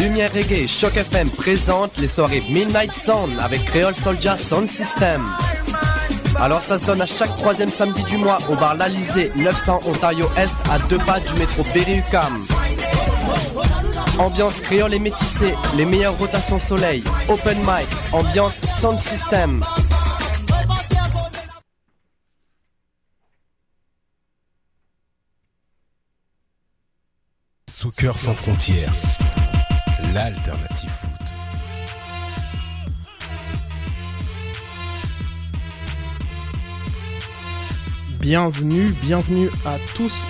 [0.00, 5.24] Lumière Reggae Choc FM présentent les soirées Midnight Sound avec Creole Soldier Sound System.
[6.38, 10.26] Alors ça se donne à chaque troisième samedi du mois au bar L'Alizé, 900 Ontario
[10.36, 12.44] Est, à deux pas du métro Berry-UQAM.
[14.18, 19.60] Ambiance créole et métissée, les meilleures rotations soleil, open mic, ambiance sound system.
[27.68, 28.92] Soccer sans frontières,
[30.14, 31.10] l'alternative foot.
[38.20, 40.24] Bienvenue, bienvenue à tous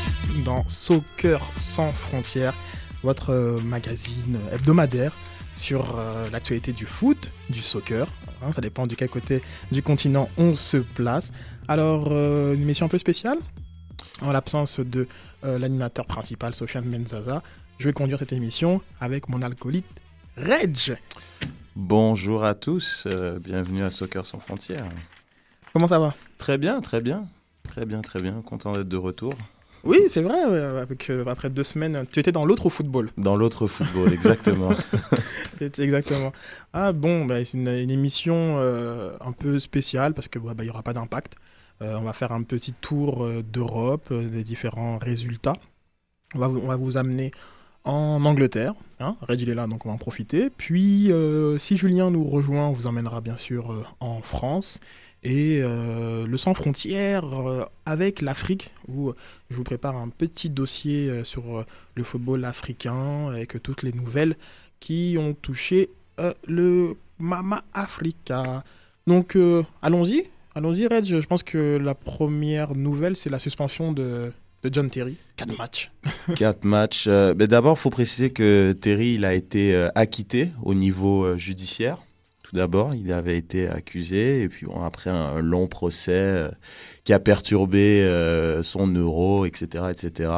[0.45, 2.55] dans Soccer sans frontières,
[3.03, 5.13] votre euh, magazine hebdomadaire
[5.55, 8.07] sur euh, l'actualité du foot, du soccer.
[8.43, 11.33] Hein, ça dépend du quel côté du continent on se place.
[11.67, 13.39] Alors, euh, une émission un peu spéciale,
[14.23, 15.07] en l'absence de
[15.45, 17.45] l'animateur principal, Sofiane Menzaza.
[17.79, 19.87] Je vais conduire cette émission avec mon alcoolite
[20.37, 20.97] Reg.
[21.77, 24.85] Bonjour à tous, euh, bienvenue à Soccer sans frontières.
[25.73, 26.15] Comment ça va?
[26.39, 27.29] Très bien, très bien,
[27.69, 29.33] très bien, très bien, content d'être de retour.
[29.85, 33.11] Oui, c'est vrai, avec, euh, après deux semaines, tu étais dans l'autre football.
[33.17, 34.71] Dans l'autre football, exactement.
[35.61, 36.33] Exactement.
[36.73, 40.71] Ah bon, bah, c'est une, une émission euh, un peu spéciale parce que bah, n'y
[40.71, 41.35] aura pas d'impact.
[41.83, 45.57] Euh, on va faire un petit tour euh, d'Europe, euh, des différents résultats.
[46.37, 47.33] On va, vous- on va vous amener
[47.89, 48.75] en Angleterre.
[49.01, 50.51] Hein Red, il est là, donc on va en profiter.
[50.51, 54.79] Puis, euh, si Julien nous rejoint, on vous emmènera bien sûr euh, en France.
[55.25, 57.25] Et euh, le sans frontières
[57.87, 59.13] avec l'Afrique, où
[59.51, 61.65] je vous prépare un petit dossier sur
[61.97, 64.37] le football africain avec toutes les nouvelles
[64.79, 65.91] qui ont touché
[66.47, 68.63] le Mama Africa.
[69.09, 69.37] Donc
[69.83, 70.23] allons-y,
[70.55, 71.05] allons-y Reg.
[71.05, 74.31] Je pense que la première nouvelle c'est la suspension de,
[74.63, 75.17] de John Terry.
[75.37, 75.91] Quatre matchs.
[76.37, 77.07] Quatre matchs.
[77.09, 81.25] euh, mais D'abord, il faut préciser que Terry, il a été euh, acquitté au niveau
[81.25, 81.99] euh, judiciaire.
[82.43, 86.49] Tout d'abord, il avait été accusé, et puis bon, après un long procès
[87.05, 88.03] qui a perturbé
[88.63, 90.31] son euro, etc., etc.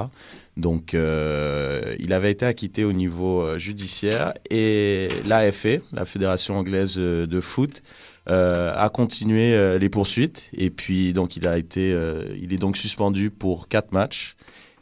[0.60, 6.94] Donc, euh, il avait été acquitté au niveau euh, judiciaire, et l'AFA, la Fédération anglaise
[6.98, 7.82] euh, de foot,
[8.26, 11.98] a continué les poursuites, et puis donc il a été,
[12.40, 14.36] il est donc suspendu pour quatre matchs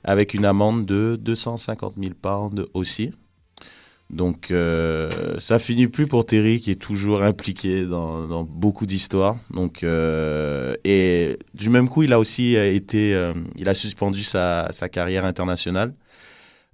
[0.04, 3.12] avec une amende de 250 000 pounds aussi.
[4.10, 9.36] Donc euh, ça finit plus pour Terry qui est toujours impliqué dans, beaucoup d'histoires.
[9.50, 14.68] Donc euh, et du même coup il a aussi été, euh, il a suspendu sa,
[14.70, 15.92] sa carrière internationale.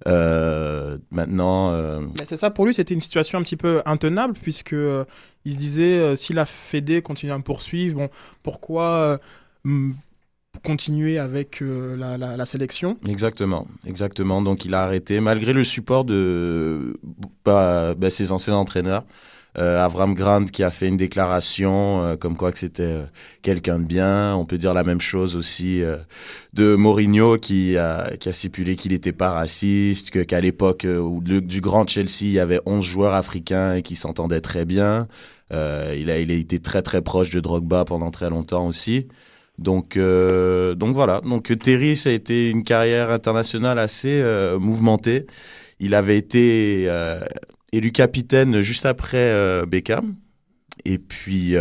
[0.07, 4.75] Euh, maintenant, c'est ça, pour lui c'était une situation un petit peu intenable puisque
[5.45, 8.09] il se disait si la Fédé continue à me poursuivre, bon,
[8.43, 9.19] pourquoi
[10.65, 14.41] continuer avec euh, la, sélection Exactement, exactement.
[14.41, 16.99] Donc il a arrêté malgré le support de
[17.45, 19.05] bah, bah, ses anciens entraîneurs.
[19.57, 22.97] Euh, Avram Grant qui a fait une déclaration euh, comme quoi que c'était
[23.41, 24.35] quelqu'un de bien.
[24.35, 25.81] On peut dire la même chose aussi
[26.53, 31.87] de Mourinho qui a, qui a stipulé qu'il n'était pas raciste, qu'à l'époque du grand
[31.87, 35.07] Chelsea il y avait 11 joueurs africains et qui s'entendaient très bien.
[35.51, 39.07] Il a il a été très très proche de Drogba pendant très longtemps aussi.
[39.57, 41.21] Donc, euh, donc voilà.
[41.21, 45.25] Donc Terry, ça a été une carrière internationale assez euh, mouvementée.
[45.79, 47.19] Il avait été euh,
[47.71, 50.15] élu capitaine juste après Beckham.
[50.87, 51.55] Et puis,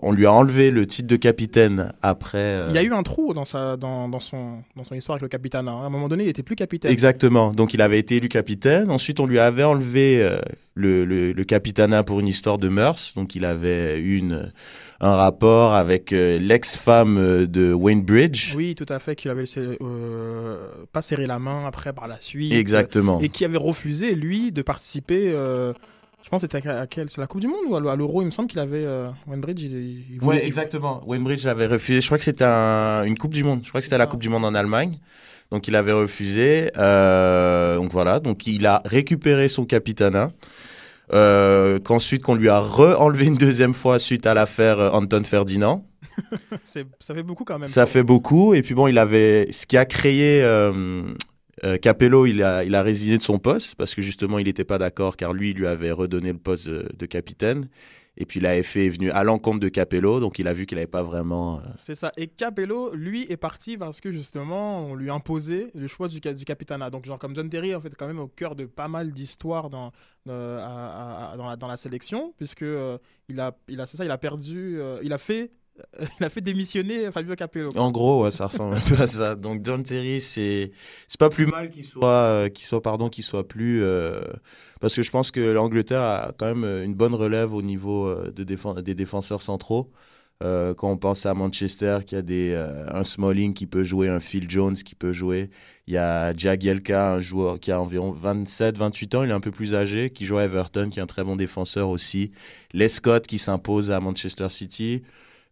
[0.00, 2.64] on lui a enlevé le titre de capitaine après.
[2.70, 5.22] Il y a eu un trou dans, sa, dans, dans, son, dans son histoire avec
[5.22, 5.68] le capitaine.
[5.68, 5.80] hein.
[5.82, 6.90] À un moment donné, il était plus capitaine.
[6.90, 7.52] Exactement.
[7.52, 8.90] Donc, il avait été élu capitaine.
[8.90, 10.26] Ensuite, on lui avait enlevé
[10.74, 13.12] le, le, le capitanat pour une histoire de mœurs.
[13.16, 14.50] Donc, il avait une,
[15.02, 18.54] un rapport avec euh, l'ex-femme euh, de Wayne Bridge.
[18.56, 20.56] Oui, tout à fait, qu'il avait euh,
[20.92, 22.52] pas serré la main après par la suite.
[22.54, 23.20] Exactement.
[23.20, 25.32] Et qui avait refusé, lui, de participer.
[25.34, 25.72] euh,
[26.22, 28.26] je pense que c'était à, quelle C'est la Coupe du Monde ou à l'Euro Il
[28.26, 28.84] me semble qu'il avait.
[28.84, 31.02] Euh, Wayne il, il Oui, voulait- exactement.
[31.06, 32.00] Wayne Bridge l'avait refusé.
[32.00, 33.60] Je crois que c'était un- une Coupe du Monde.
[33.64, 34.98] Je crois que c'était la Coupe du Monde en Allemagne.
[35.50, 36.70] Donc il avait refusé.
[36.78, 38.20] Euh, donc voilà.
[38.20, 40.30] Donc il a récupéré son capitanat.
[41.14, 45.84] Euh, Qu'ensuite qu'on lui a re-enlevé une deuxième fois suite à l'affaire euh, Anton Ferdinand.
[46.64, 47.68] Ça fait beaucoup quand même.
[47.68, 48.54] Ça fait beaucoup.
[48.54, 51.02] Et puis bon, il avait ce qui a créé euh,
[51.64, 54.64] Euh, Capello, il a, il a résigné de son poste parce que justement, il n'était
[54.64, 57.68] pas d'accord car lui, il lui avait redonné le poste de, de capitaine.
[58.18, 60.86] Et puis la est venue à l'encontre de Capello, donc il a vu qu'il n'avait
[60.86, 61.58] pas vraiment.
[61.60, 62.12] euh, C'est ça.
[62.18, 66.44] Et Capello, lui, est parti parce que justement, on lui imposait le choix du, du
[66.44, 66.90] capitana.
[66.90, 69.70] Donc, genre, comme John Terry, en fait, quand même au cœur de pas mal d'histoires
[69.70, 69.92] dans,
[70.28, 70.58] euh,
[71.36, 72.98] dans, la, dans la sélection, puisque euh,
[73.28, 75.50] il a, il a, ça, il a perdu, euh, il a fait,
[76.20, 77.70] il a fait démissionner Fabio Capello.
[77.76, 79.34] En gros, ça ressemble un peu à ça.
[79.34, 80.70] Donc John Terry, c'est
[81.08, 84.20] c'est pas plus mal qu'il soit euh, qu'il soit pardon qu'il soit plus euh,
[84.80, 88.14] parce que je pense que l'Angleterre a quand même euh, une bonne relève au niveau
[88.14, 89.90] de défen- des défenseurs centraux.
[90.40, 94.50] Quand on pense à Manchester, qui a des un Smalling qui peut jouer, un Phil
[94.50, 95.50] Jones qui peut jouer,
[95.86, 99.38] il y a Jagielka, un joueur qui a environ 27, 28 ans, il est un
[99.38, 102.32] peu plus âgé, qui joue à Everton, qui est un très bon défenseur aussi.
[102.72, 105.02] Les Scott qui s'impose à Manchester City.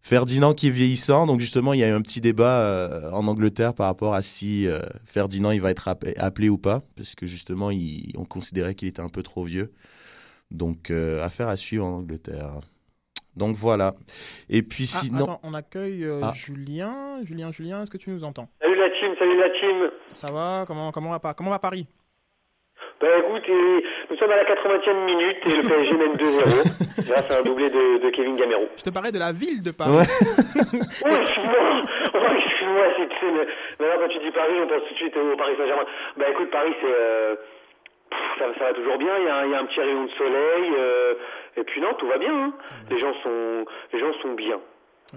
[0.03, 3.27] Ferdinand qui est vieillissant, donc justement il y a eu un petit débat euh, en
[3.27, 7.13] Angleterre par rapport à si euh, Ferdinand il va être appelé, appelé ou pas, parce
[7.15, 9.71] que justement il- on considérait qu'il était un peu trop vieux.
[10.49, 12.59] Donc euh, affaire à suivre en Angleterre.
[13.37, 13.93] Donc voilà.
[14.49, 16.33] Et puis Ah, sinon, attends, on accueille euh, Ah.
[16.35, 17.19] Julien.
[17.23, 18.49] Julien, Julien, est-ce que tu nous entends?
[18.59, 19.91] Salut la team, salut la team.
[20.13, 20.65] Ça va?
[20.67, 21.87] Comment, comment, va, comment va Paris?
[23.01, 27.35] Bah écoute, et nous sommes à la 80e minute et le PSG mène 2-0 grâce
[27.35, 28.67] à un doublé de, de Kevin Gamero.
[28.77, 29.91] Je te parlais de la ville de Paris.
[29.91, 30.05] Ouais.
[31.03, 31.81] Oh excuse-moi,
[32.13, 33.47] oh, excuse-moi, c'est c'est le-
[33.79, 35.85] Maintenant quand tu dis Paris, on pense tout de suite au Paris Saint-Germain.
[36.17, 36.87] Bah écoute, Paris c'est...
[36.93, 37.35] euh,
[38.09, 39.79] pff, ça, ça va toujours bien, il y, a un, il y a un petit
[39.81, 41.13] rayon de soleil, euh,
[41.57, 42.33] et puis non, tout va bien.
[42.33, 42.53] hein.
[42.91, 44.59] Les gens sont, les gens sont bien.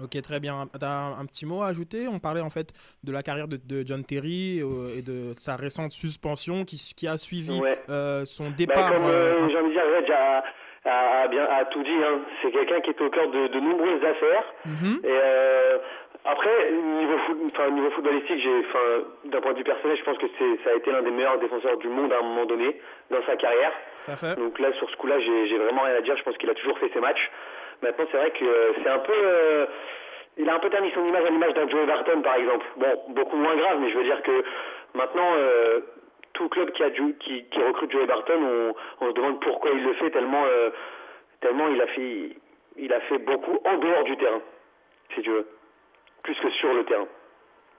[0.01, 0.65] Ok, très bien.
[0.77, 2.07] T'as un, un petit mot à ajouter?
[2.09, 2.73] On parlait en fait
[3.03, 7.07] de la carrière de, de John Terry euh, et de sa récente suspension qui, qui
[7.07, 7.79] a suivi Ouais.
[7.89, 8.93] euh, son Bah, départ.
[8.93, 10.43] comme euh, euh, j'ai envie de dire, Reg a,
[10.85, 12.19] a, a bien, a tout dit, hein.
[12.41, 14.43] c'est quelqu'un qui est au cœur de, de nombreuses affaires.
[14.65, 14.99] mhm.
[15.05, 15.17] Et
[16.27, 18.43] après, niveau, foot, enfin, niveau footballistique,
[19.31, 20.25] d'un point de vue personnel, je pense que
[20.63, 23.35] ça a été l'un des meilleurs défenseurs du monde à un moment donné dans sa
[23.37, 23.71] carrière.
[24.17, 24.35] Fait.
[24.35, 26.17] Donc là, sur ce coup-là, j'ai vraiment rien à dire.
[26.17, 27.31] Je pense qu'il a toujours fait ses matchs.
[27.81, 29.65] Maintenant, c'est vrai que euh, c'est un peu, euh,
[30.37, 32.65] il a un peu terni son image à l'image d'un Joe Barton, par exemple.
[32.77, 34.43] Bon, beaucoup moins grave, mais je veux dire que
[34.93, 35.79] maintenant, euh,
[36.33, 40.43] tout club qui, Joe- recrute Joey Barton, on, se demande pourquoi il le fait tellement,
[41.39, 42.29] tellement il a fait,
[42.77, 44.41] il a fait beaucoup en dehors du terrain,
[45.13, 45.47] si tu veux,
[46.23, 47.07] plus que sur le terrain.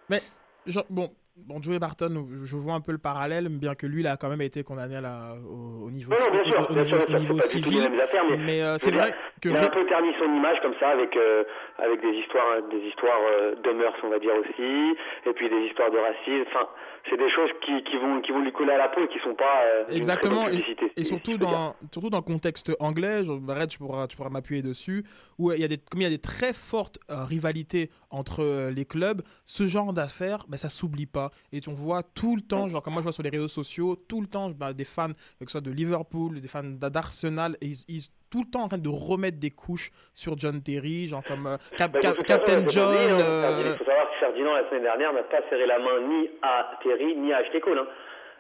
[0.09, 0.21] Mais,
[0.67, 4.07] genre, bon, bon, Joey Barton, je vois un peu le parallèle, bien que lui, il
[4.07, 7.41] a quand même été condamné à la, au, au niveau, Non, non, bien au- niveau,
[7.41, 7.85] civil.
[8.03, 9.49] affaires, mais, euh, c'est vrai que.
[9.49, 11.45] il a un peu terni son image comme ça avec euh,
[11.79, 15.67] avec des histoires des histoires euh, de mœurs on va dire aussi et puis des
[15.69, 16.67] histoires de racisme enfin
[17.11, 19.19] c'est des choses qui, qui vont qui vont lui coller à la peau et qui
[19.21, 20.65] sont pas euh, Exactement, et,
[20.97, 24.63] et surtout, si dans, surtout dans le contexte anglais, je, tu pourras, tu pourras m'appuyer
[24.63, 25.05] dessus,
[25.39, 28.43] où il y a des, comme il y a des très fortes euh, rivalités entre
[28.43, 31.26] euh, les clubs, ce genre d'affaires, ben, ça s'oublie pas.
[31.53, 33.97] Et on voit tout le temps, genre comme moi je vois sur les réseaux sociaux,
[34.09, 37.67] tout le temps ben, des fans, que ce soit de Liverpool, des fans d'Arsenal, et
[37.67, 41.23] ils, ils- tout le temps en train de remettre des couches sur John Terry, genre
[41.23, 42.95] comme euh, Cap- Bah, Cap- façon, Captain John.
[42.95, 43.21] hein.
[43.21, 46.29] euh, Il faut savoir que Ferdinand la semaine dernière n'a pas serré la main ni
[46.43, 47.79] à Terry ni à Ashley Cole.
[47.79, 47.87] hein.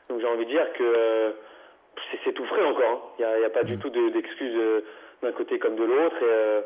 [0.08, 1.30] Donc j'ai envie de dire que euh,
[2.24, 2.82] c'est- tout frais encore.
[2.90, 2.98] hein.
[3.18, 3.66] Il n'y a, il y a pas Mm.
[3.66, 4.80] du tout de- d'excuses euh,
[5.22, 6.60] d'un côté comme de l'autre et, euh,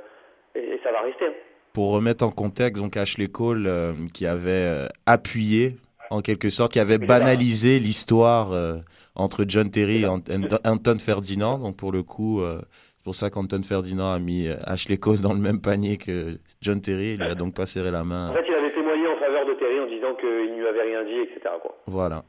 [0.56, 1.26] et- et ça va rester.
[1.26, 1.32] hein.
[1.72, 5.76] pour remettre en contexte, donc Ashley Cole euh, qui avait euh, appuyé
[6.10, 8.76] en quelque sorte, qui avait banalisé l'histoire euh,
[9.14, 11.58] entre John Terry et Ant- Ant- Anton Ferdinand.
[11.58, 12.60] Donc pour le coup, euh,
[12.96, 16.38] c'est pour ça qu'Anton Ferdinand a mis euh, Ashley Cole dans le même panier que
[16.60, 17.12] John Terry.
[17.14, 18.28] Il lui a donc pas serré la main.
[18.30, 20.82] En fait, il avait témoigné en faveur de Terry en disant qu'il ne lui avait
[20.82, 21.54] rien dit, etc.
[21.62, 21.76] Quoi.
[21.86, 22.24] Voilà.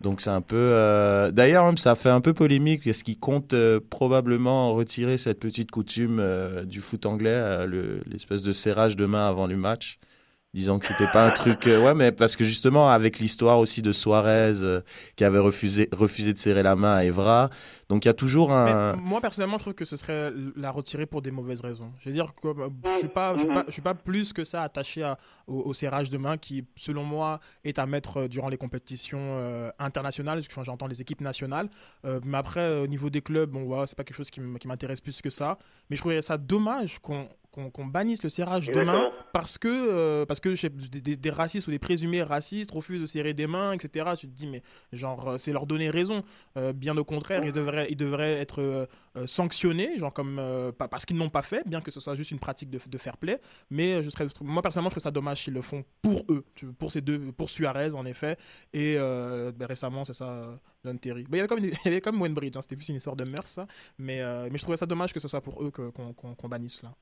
[0.00, 0.56] Donc c'est un peu.
[0.56, 2.86] euh, D'ailleurs, même, ça fait un peu polémique.
[2.86, 8.42] Est-ce qu'il compte euh, probablement retirer cette petite coutume euh, du foot anglais, le- l'espèce
[8.42, 9.98] de serrage de main avant le match,
[10.52, 11.66] disant que c'était pas un truc.
[11.66, 14.80] euh, ouais, mais parce que justement, avec l'histoire aussi de Suarez euh,
[15.14, 17.50] qui avait refusé, refusé de serrer la main à Evra,
[17.88, 18.96] donc il y a toujours un.
[18.96, 21.92] Moi personnellement, je trouve que ce serait la retirer pour des mauvaises raisons.
[22.00, 25.12] Je veux dire, euh, je suis suis pas, plus que ça attaché
[25.46, 30.38] au, serrage de main qui, selon moi, est à mettre euh, durant les compétitions internationales.
[30.38, 31.68] parce que J'entends les équipes nationales,
[32.04, 35.20] mais après au niveau des clubs, bon, voilà, c'est pas quelque chose qui m'intéresse plus
[35.20, 35.58] que ça.
[35.88, 39.10] Mais je trouverais ça dommage qu'on qu'on qu'on bannisse le serrage de main Exactement.
[39.32, 43.46] parce que euh, parce que des, racistes ou des présumés racistes refusent de serrer des
[43.46, 44.10] mains, etc.
[44.18, 46.22] Tu te dis mais genre euh, c'est leur donner raison.
[46.56, 48.86] Euh, bien au contraire, ils devraient ils devraient être euh,
[49.26, 50.40] sanctionnés, genre comme
[50.78, 52.98] pas parce qu'ils n'ont pas fait, bien que ce soit juste une pratique de, de
[52.98, 53.40] fair play.
[53.70, 56.44] Mais je serais, moi personnellement, je trouve ça dommage s'ils le font pour eux,
[56.78, 58.36] pour ces deux, pour Suarez en effet.
[58.72, 61.24] Et ben, récemment, c'est ça, John Terry.
[61.24, 62.96] Ben, il y avait comme il y avait comme Wayne Bridge, hein, c'était plus une
[62.96, 63.66] histoire de mœurs ça.
[63.98, 66.94] Mais mais je trouvais ça dommage que ce soit pour eux qu'on qu'on bannisse là.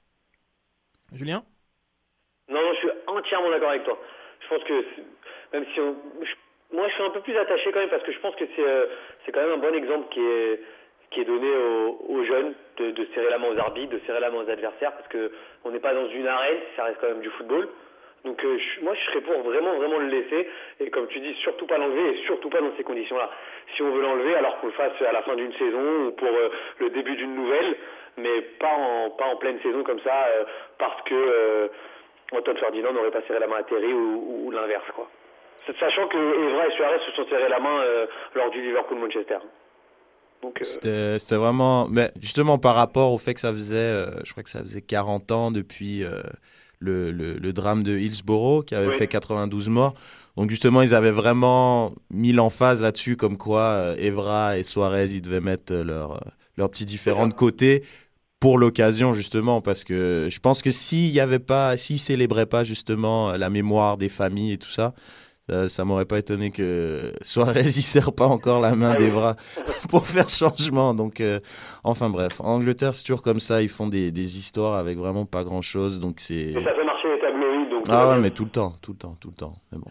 [1.12, 1.42] Julien?
[2.48, 3.98] Non, je suis entièrement d'accord avec toi.
[4.40, 4.84] Je pense que
[5.52, 5.96] même si on,
[6.72, 8.62] moi, je suis un peu plus attaché quand même parce que je pense que c'est
[8.62, 8.86] euh,
[9.32, 10.60] quand même un bon exemple qui est
[11.10, 11.48] qui est donné
[12.06, 15.08] aux, jeunes de, serrer la main aux arbitres, de serrer la main aux adversaires parce
[15.08, 15.32] que
[15.64, 17.66] on n'est pas dans une arène, ça reste quand même du football.
[18.26, 20.48] Donc euh, moi, je serais pour vraiment vraiment le laisser
[20.80, 23.30] et comme tu dis, surtout pas l'enlever et surtout pas dans ces conditions-là.
[23.74, 26.28] Si on veut l'enlever, alors qu'on le fasse à la fin d'une saison ou pour
[26.28, 26.50] euh,
[26.80, 27.76] le début d'une nouvelle,
[28.18, 30.44] mais pas en pas en pleine saison comme ça euh,
[30.78, 31.68] parce que euh,
[32.32, 35.08] Antoine Ferdinand n'aurait pas serré la main à Terry ou, l'inverse quoi.
[35.78, 39.38] Sachant que Evra et Suarez se sont serrés la main euh, lors du Liverpool-Manchester.
[40.86, 41.88] Euh, C'était vraiment.
[41.88, 45.32] Mais justement, par rapport au fait que ça faisait, je crois que ça faisait 40
[45.32, 46.04] ans depuis
[46.80, 48.96] le, le, le drame de Hillsborough qui avait Oui.
[48.96, 49.94] fait 92 morts.
[50.36, 55.20] Donc, justement, ils avaient vraiment mis l'emphase là-dessus, comme quoi euh, Evra et Suarez, ils
[55.20, 57.82] devaient mettre leurs euh, leurs petits différents de côté
[58.40, 62.62] pour l'occasion, justement, parce que je pense que s'il y avait pas, s'ils célébraient pas,
[62.64, 64.94] justement, la mémoire des familles et tout ça,
[65.50, 69.06] euh, ça m'aurait pas étonné que Suarez il serre pas encore la main Ah oui.
[69.06, 69.34] d'Evra
[69.88, 70.92] pour faire changement.
[70.94, 71.40] Donc, euh,
[71.84, 75.24] enfin bref, en Angleterre c'est toujours comme ça, ils font des, des histoires avec vraiment
[75.24, 76.00] pas grand chose.
[76.00, 76.87] Donc c'est ça fait.
[77.84, 79.56] Donc, ah ouais, mais tout le temps, tout le temps, tout le temps.
[79.72, 79.90] Mais bon.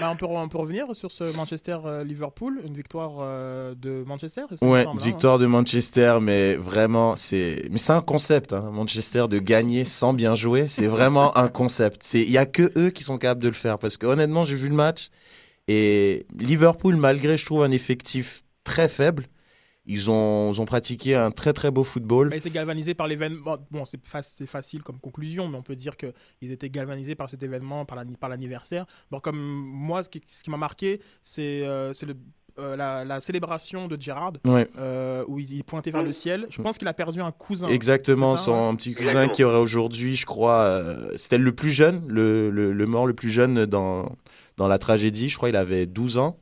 [0.00, 4.82] Bah, on, peut, on peut revenir sur ce Manchester-Liverpool, une victoire euh, de Manchester Ouais,
[4.82, 9.38] semble, hein, victoire de Manchester, mais vraiment, c'est, mais c'est un concept, hein, Manchester de
[9.38, 12.02] gagner sans bien jouer, c'est vraiment un concept.
[12.02, 14.44] C'est, il y a que eux qui sont capables de le faire, parce que honnêtement,
[14.44, 15.10] j'ai vu le match
[15.68, 19.26] et Liverpool, malgré je trouve un effectif très faible,
[19.86, 22.28] ils ont, ils ont pratiqué un très très beau football.
[22.30, 23.58] Il a été galvanisé par l'événement.
[23.70, 27.28] Bon, c'est fa- c'est facile comme conclusion, mais on peut dire qu'ils étaient galvanisés par
[27.28, 28.86] cet événement, par la- par l'anniversaire.
[29.10, 31.92] Bon, comme moi, ce qui, ce qui m'a marqué, c'est euh,
[32.58, 34.68] euh, la, la célébration de Gerrard, Ouais.
[34.78, 36.46] euh, où il, pointait vers le ciel.
[36.50, 37.66] Je pense qu'il a perdu un cousin.
[37.66, 39.32] Exactement, ça, son petit cousin Exactement.
[39.32, 43.12] qui aurait aujourd'hui, je crois, euh, c'était le plus jeune, le, le, le mort le
[43.14, 44.16] plus jeune dans,
[44.56, 45.28] dans la tragédie.
[45.28, 46.38] Je crois il avait 12 ans.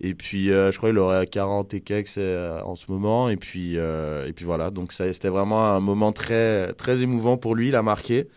[0.00, 3.28] Et puis, euh, je crois qu'il aurait 40 et quelques euh, en ce moment.
[3.28, 7.54] Et puis, euh, et puis voilà, donc c'était vraiment un moment très, très émouvant pour
[7.54, 8.28] lui, il a marqué.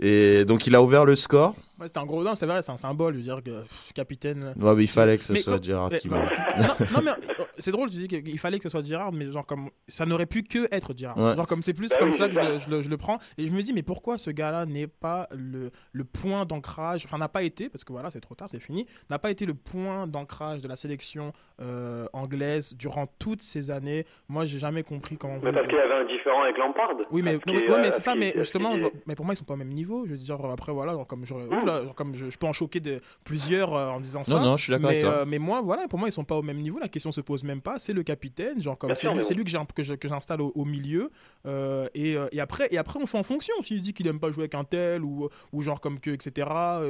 [0.00, 1.54] Et donc, il a ouvert le score.
[1.82, 3.14] Ouais, c'était un gros dingue, c'était vrai, c'est un symbole.
[3.14, 4.54] Je veux dire, que, pff, capitaine.
[4.60, 6.30] Ouais, mais il fallait que ce Mais soit quand- Gérard mais- qui marque.
[6.38, 9.30] non, non, mais euh, c'est drôle, tu dis qu'il fallait que ce soit Girard, mais
[9.30, 11.18] genre comme ça n'aurait pu que être Girard.
[11.18, 11.34] Ouais.
[11.36, 12.88] Genre comme c'est plus Bah comme oui, ça que c'est je, le- je le, je
[12.90, 13.18] le prends.
[13.38, 17.18] Et je me dis, mais pourquoi ce gars-là n'est pas le, le point d'ancrage, enfin
[17.18, 19.54] n'a pas été, parce que voilà, c'est trop tard, c'est fini, n'a pas été le
[19.54, 24.06] point d'ancrage de la sélection euh, anglaise durant toutes ces années.
[24.28, 25.38] Moi, j'ai jamais compris comment.
[25.42, 26.90] Mais parce qu'il y avait un différent avec Lampard.
[27.10, 29.44] Oui, mais, non, ouais, c'est ce ça, mais justement, genre- mais pour moi, ils sont
[29.44, 30.04] pas au même niveau.
[30.06, 31.24] Je veux dire, après, voilà, genre, comme, Mm.
[31.96, 34.34] Comme je, je peux en choquer de, plusieurs euh, en disant ça.
[34.36, 35.14] Non, non, je suis d'accord mais, avec toi.
[35.20, 36.78] euh, mais moi, voilà, pour moi, ils sont pas au même niveau.
[36.78, 37.78] La question se pose même pas.
[37.78, 38.90] C'est le capitaine, genre comme
[39.24, 41.10] c'est lui, que j'ai- que je- que j'installe au, au milieu.
[41.46, 43.54] euh, et, et après, et après, on fait en fonction.
[43.62, 46.48] S'il dit qu'il aime pas jouer avec un tel ou, ou genre comme que, etc.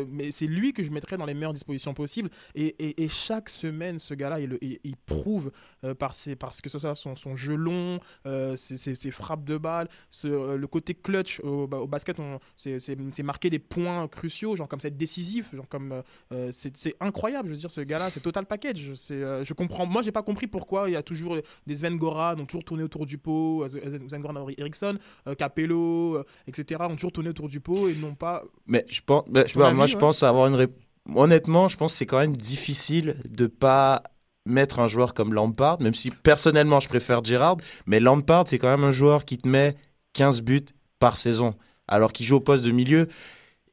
[0.08, 2.30] Mais c'est lui que je mettrais dans les meilleures dispositions possibles.
[2.54, 5.50] Et, et, et chaque semaine, ce gars-là, il, il, il prouve
[5.84, 9.10] euh, par ses, parce que ce soit son, son jeu long, euh, ses, ses- ses
[9.10, 13.22] frappes de balle, ce, euh, le côté clutch au, au basket, on- c'est c'est- c'est
[13.22, 16.02] marquer des points cruciaux, genre comme ça, être décisif, genre comme euh,
[16.32, 17.48] euh, c'est incroyable.
[17.50, 18.94] Je veux dire, ce gars-là, c'est total package.
[18.96, 19.84] C'est, euh, je comprends.
[19.84, 21.36] Moi, j'ai pas compris pourquoi il y a toujours
[21.66, 24.98] des Sven Goran ont toujours tourné autour du pot, Sven Goran Eriksson,
[25.36, 26.80] Capello, etc.
[26.88, 28.42] ont toujours tourné autour du pot et n'ont pas.
[28.66, 30.82] Mais je pense, bah, je- avis, moi, je pense avoir une réponse.
[31.14, 34.04] Honnêtement, je pense que c'est quand même difficile de pas
[34.46, 38.68] mettre un joueur comme Lampard, même si personnellement je préfère Gerrard, mais Lampard c'est quand
[38.70, 39.74] même un joueur qui te met
[40.14, 40.64] 15 buts
[40.98, 41.54] par saison,
[41.88, 43.08] alors qu'il joue au poste de milieu.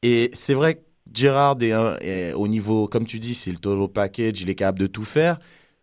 [0.02, 0.82] Et c'est vrai que
[1.14, 4.88] Gerrard est, au niveau, comme tu dis, c'est le total package, il est capable de
[4.88, 5.40] tout faire.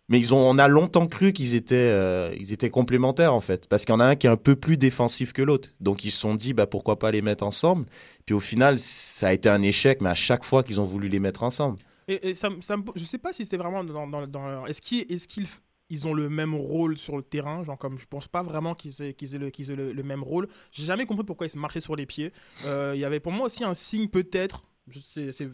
[0.08, 3.66] Mais ils ont, on a longtemps cru qu'ils étaient, euh, ils étaient complémentaires en fait,
[3.68, 5.70] parce qu'il y en a un qui est un peu plus défensif que l'autre.
[5.80, 7.86] Donc ils se sont dit, bah pourquoi pas les mettre ensemble?
[8.24, 11.08] Puis au final, ça a été un échec, mais à chaque fois qu'ils ont voulu
[11.08, 11.78] les mettre ensemble.
[12.06, 12.50] Et, et ça,
[12.94, 15.46] je sais pas si c'était vraiment dans, dans, Est-ce qu'ils est qu'ils
[15.90, 17.64] ils ont le même rôle sur le terrain?
[17.64, 20.22] Genre comme je pense pas vraiment qu'ils aient, qu'ils aient, le, qu'ils aient le même
[20.22, 20.46] rôle.
[20.70, 22.32] J'ai jamais compris pourquoi ils se marchaient sur les pieds.
[22.64, 24.62] Euh, Il y avait pour moi aussi un signe peut-être.
[24.92, 25.46] C'est, c'est-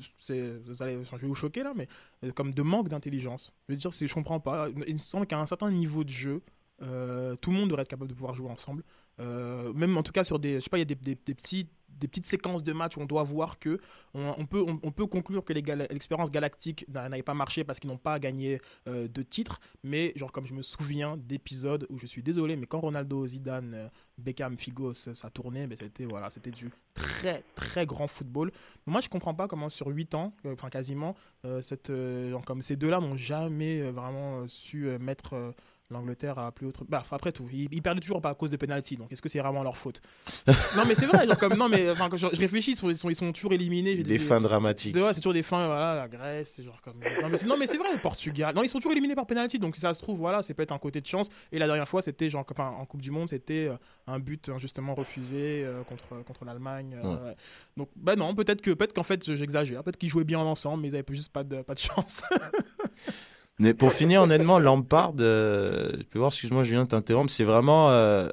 [0.65, 1.89] vous allez- je vais vous choquer là, mais
[2.25, 3.53] euh, comme de manque d'intelligence.
[3.69, 4.69] Je veux dire, c'est, je comprends pas.
[4.87, 6.43] Il me semble qu'à un certain niveau de jeu,
[6.83, 8.83] euh, tout le monde devrait être capable de pouvoir jouer ensemble.
[9.21, 11.35] Euh, même en tout cas sur des, je sais pas, il y a des, des
[11.35, 11.69] petits,
[11.99, 13.79] des petites séquences de matchs où on doit voir que
[14.15, 17.97] on, peut, on, peut conclure que l'expérience galactique n'a- n'avait pas marché parce qu'ils n'ont
[17.99, 19.61] pas gagné euh, de titre.
[19.83, 23.75] Mais genre comme je me souviens d'épisodes où je suis désolé, mais quand Ronaldo, Zidane,
[23.75, 28.53] euh, Beckham, Figo, ça, ça tournait, mais c'était voilà, c'était du très très grand football.
[28.87, 32.63] Moi, je comprends pas comment sur 8 ans, euh, enfin quasiment, euh, cette, euh, comme
[32.63, 35.53] ces deux-là n'ont jamais euh, vraiment euh, su euh, mettre euh,
[35.93, 36.85] l'Angleterre a plus autre.
[36.89, 38.97] Bah, après tout, ils, ils perdaient toujours pas à cause des penalties.
[38.97, 40.01] Donc, est-ce que c'est vraiment leur faute?
[40.77, 41.27] Non, mais c'est vrai.
[41.27, 43.31] Genre, comme non, mais enfin, quand je, je réfléchis, ils sont, ils sont, ils sont
[43.33, 43.95] toujours éliminés.
[43.97, 44.95] Des dit, fins dramatiques.
[44.95, 46.97] de- ouais, c'est toujours des fins, voilà, la Grèce, c'est genre comme.
[47.47, 48.55] Non mais c'est, vrai, le Portugal.
[48.55, 50.79] Non, ils sont toujours éliminés par penalty, donc ça se trouve, voilà, c'est peut-être un
[50.79, 51.29] côté de chance.
[51.53, 54.49] Et la dernière fois, c'était genre, enfin, en Coupe du Monde, c'était euh, un but
[54.49, 56.97] injustement refusé euh, contre contre l'Allemagne.
[57.05, 57.37] euh, ouais.
[57.77, 60.89] Donc, bah non, peut-être que peut-être qu'en fait, j'exagère, peut-être qu'ils jouaient bien ensemble, mais
[60.89, 62.23] ils avaient juste pas de pas de chance.
[63.79, 67.91] Pour finir, honnêtement, Lampard, euh, je peux voir, excuse-moi, Julien, t'interrompre, c'est vraiment.
[67.91, 68.29] euh,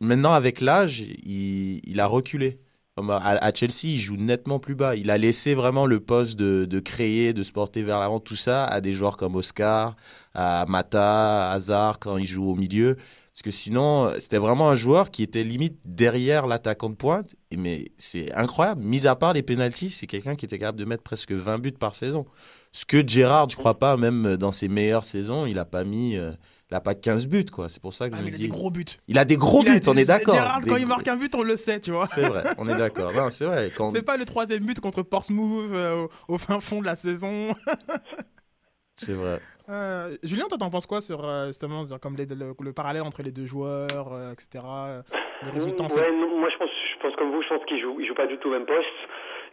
[0.00, 2.60] maintenant, avec l'âge, il, a reculé.
[2.96, 4.96] À, Chelsea, il joue nettement plus bas.
[4.96, 8.34] Il a laissé vraiment le poste de, de créer, de se porter vers l'avant, tout
[8.34, 9.94] ça, à des joueurs comme Oscar,
[10.34, 12.96] à Mata, à Hazard, quand il joue au milieu.
[13.38, 17.36] Parce que sinon, c'était vraiment un joueur qui était limite derrière l'attaquant de pointe.
[17.56, 18.82] Mais c'est incroyable.
[18.82, 21.70] Mis à part les pénalties, c'est quelqu'un qui était capable de mettre presque 20 buts
[21.70, 22.26] par saison.
[22.72, 26.16] Ce que Gérard, je crois pas, même dans ses meilleures saisons, il a pas mis,
[26.16, 26.32] euh,
[26.70, 27.68] il a pas 15 buts, quoi.
[27.68, 28.42] C'est pour ça que Ah, je mais me il a dis.
[28.44, 28.84] des gros buts.
[29.08, 30.34] Il a des gros Il buts, on est d'accord.
[30.34, 32.04] Gérard, Des quand il marque un but, on le sait, tu vois.
[32.06, 33.12] C'est vrai, on est d'accord.
[33.12, 33.70] Non, c'est vrai.
[33.76, 33.90] Quand...
[33.90, 37.54] C'est pas le troisième but contre Portsmouth euh, au, au fin fond de la saison.
[38.96, 39.38] C'est vrai.
[39.68, 43.22] Euh, Julien, toi, t'en penses quoi sur euh, justement comme les- le, le parallèle entre
[43.22, 44.64] les deux joueurs, euh, etc.
[44.64, 45.02] euh,
[45.44, 45.84] Les résultats.
[45.84, 48.08] en Ouais, non, moi je pense, je pense comme vous, je pense qu'ils jouent, ils
[48.08, 48.88] jouent pas du tout au même poste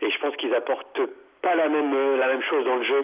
[0.01, 0.97] et je pense qu'ils apportent
[1.45, 3.01] pas la même, euh, la même chose dans le jeu.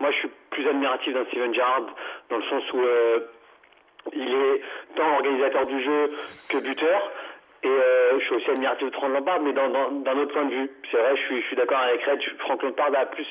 [0.00, 1.86] Moi, je suis plus admiratif d'un Steven Gerrard
[2.28, 3.18] dans le sens où euh,
[4.12, 4.60] il est
[4.96, 6.10] tant organisateur du jeu
[6.50, 7.10] que buteur.
[7.62, 10.44] Et euh, je suis aussi admiratif de Frank Lampard, mais dans- dans- d'un autre point
[10.44, 10.70] de vue.
[10.90, 12.20] C'est vrai, je suis, je suis d'accord avec Red.
[12.38, 13.26] Frank Lampard a plus,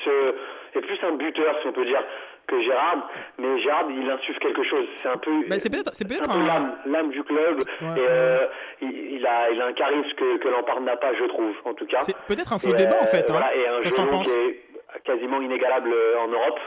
[0.76, 2.02] est plus un buteur, si on peut dire,
[2.50, 3.08] que Gérard.
[3.38, 4.86] Mais Gérard, il insuffle quelque chose.
[5.02, 7.58] C'est un peu, Mais c'est peut-être- c'est peut-être un peu un- l'âme, du club.
[7.80, 8.06] Ouais, et ouais.
[8.08, 8.46] euh,
[8.82, 11.74] il, il a, il a un charisme que, que Lampard n'a pas, je trouve, en
[11.74, 11.98] tout cas.
[12.02, 13.28] C'est peut-être un faux Et, débat en euh, fait.
[13.30, 13.32] hein.
[13.32, 14.34] voilà, et un Qu'est-ce jeu que t'en penses
[15.04, 16.58] quasiment inégalable euh, en Europe.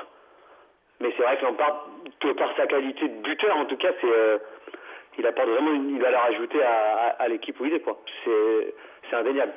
[1.02, 1.88] Mais c'est vrai que Lampard,
[2.22, 4.38] de par sa qualité de buteur, en tout cas, c'est, euh,
[5.18, 6.70] il apporte vraiment une valeur ajoutée à,
[7.20, 7.82] à, à l'équipe où il est.
[7.82, 8.00] quoi.
[8.24, 8.74] C'est,
[9.10, 9.52] c'est indéniable.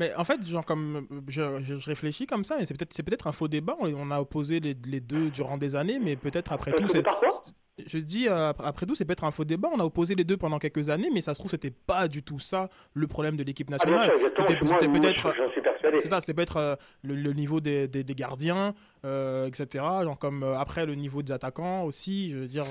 [0.00, 2.92] Mais en fait, genre comme euh, je, je- je réfléchis comme ça, et c'est peut-être
[2.94, 3.76] c'est peut-être un faux débat.
[3.80, 6.98] On, on a opposé les, les deux durant des années, mais peut-être après tout, Opposé
[6.98, 7.02] c'est
[7.86, 9.68] je dis euh, après tout, c'est peut-être un faux débat.
[9.72, 12.22] On a opposé les deux pendant quelques années, mais ça se trouve c'était pas du
[12.22, 14.10] tout ça le problème de l'équipe Ah, nationale.
[14.20, 19.84] C'était peut-être c'était euh, le, le niveau des, des, des gardiens, euh, etc.
[20.02, 22.30] Genre comme après le niveau des attaquants aussi.
[22.30, 22.66] Je veux dire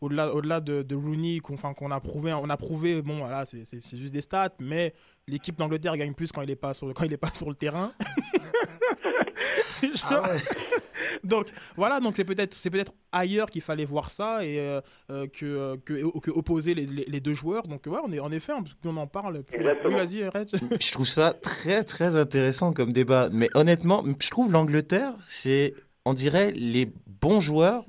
[0.00, 3.02] au-delà de, de Rooney qu'on a prouvé, on a prouvé.
[3.02, 4.94] Bon voilà, c'est juste des stats, mais
[5.26, 7.48] l'équipe d'Angleterre gagne plus quand il est pas sur le, quand il est pas sur
[7.48, 7.92] le terrain.
[9.82, 10.28] Genre-
[11.24, 15.26] donc voilà, donc c'est peut-être c'est peut-être ailleurs qu'il fallait voir ça et euh, euh,
[15.26, 17.66] que, euh, que, que opposer les, les, les deux joueurs.
[17.66, 19.42] Donc ouais, on est en effet, plus on en parle.
[19.42, 19.58] Plus...
[19.84, 20.50] Oui, vas-y, Red.
[20.80, 23.28] Je trouve ça très très intéressant comme débat.
[23.32, 27.84] Mais honnêtement, je trouve l'Angleterre, c'est, on dirait, les bons joueurs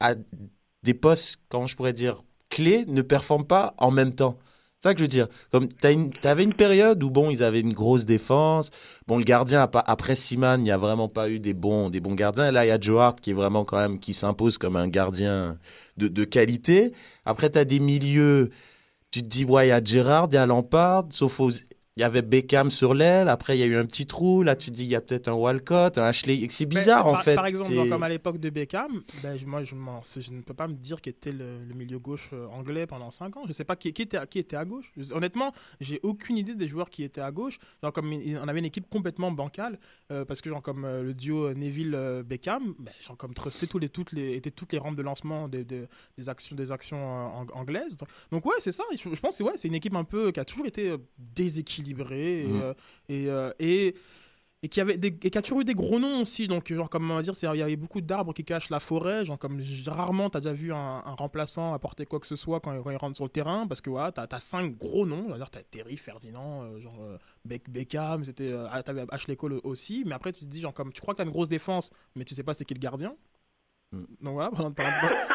[0.00, 0.14] à
[0.82, 4.38] des postes, comment je pourrais dire, clés, ne performent pas en même temps.
[4.80, 5.28] C'est ça que je veux dire.
[5.50, 8.70] Comme t'as une, t'avais une période où bon, ils avaient une grosse défense.
[9.06, 12.14] Bon, le gardien après Siman, il n'y a vraiment pas eu des bons, des bons
[12.14, 12.50] gardiens.
[12.52, 14.88] Là, il y a Joe Hart qui est vraiment quand même qui s'impose comme un
[14.88, 15.58] gardien
[15.96, 16.92] de, de qualité.
[17.24, 18.50] Après, t'as des milieux.
[19.10, 21.50] Tu te dis ouais, il y a Gérard, il y a Lampard, sauf aux-
[21.96, 23.28] il y avait Beckham sur l'aile.
[23.30, 24.42] Après, il y a eu un petit trou.
[24.42, 26.46] Là, tu dis il y a peut-être un Walcott, un Ashley.
[26.50, 27.34] C'est bizarre Ben, en par, fait.
[27.34, 30.74] Par exemple, comme à l'époque de Beckham, ben, je- moi je, ne peux pas me
[30.74, 33.40] dire qui était le, le milieu gauche euh, anglais pendant 5 ans.
[33.44, 34.92] Je ne sais pas qui, qui était, qui était à gauche.
[34.98, 37.58] Je- honnêtement, j'ai aucune idée des joueurs qui étaient à gauche.
[37.82, 39.78] Genre, comme on avait une équipe complètement bancale,
[40.12, 44.12] euh, parce que genre, comme euh, le duo Neville-Beckham, ben, genre, comme tous les, toutes
[44.12, 45.84] les, étaient toutes les rampes de lancement des, des,
[46.18, 47.96] des actions, des actions euh, ang- anglaises.
[47.96, 48.84] Donc, donc ouais, c'est ça.
[48.92, 50.90] Je, je pense que c'est ouais, c'est une équipe un peu qui a toujours été
[50.90, 50.98] euh,
[51.94, 52.42] déséquilibrée.
[52.44, 52.60] Et, Mhm.
[52.62, 52.74] euh,
[53.08, 53.94] et, euh, et
[54.62, 56.88] et qui avait des, et qui a toujours eu des gros noms aussi donc genre
[56.88, 59.38] comme on va dire c'est il y avait beaucoup d'arbres qui cachent la forêt genre
[59.38, 62.82] comme rarement t'as déjà vu un, un remplaçant apporter quoi que ce soit quand, il-
[62.82, 65.50] quand il rentre sur le terrain parce que voilà t'as as cinq gros noms d'ailleurs
[65.50, 70.04] t'as Terry Ferdinand euh, genre euh, Beck- Beckham c'était euh, ah, t'avais Ashley Cole aussi
[70.06, 72.24] mais après tu te dis genre comme tu crois que t'as une grosse défense mais
[72.24, 73.14] tu sais pas c'est qui le gardien.
[73.92, 74.90] Donc voilà, pendant- pendant-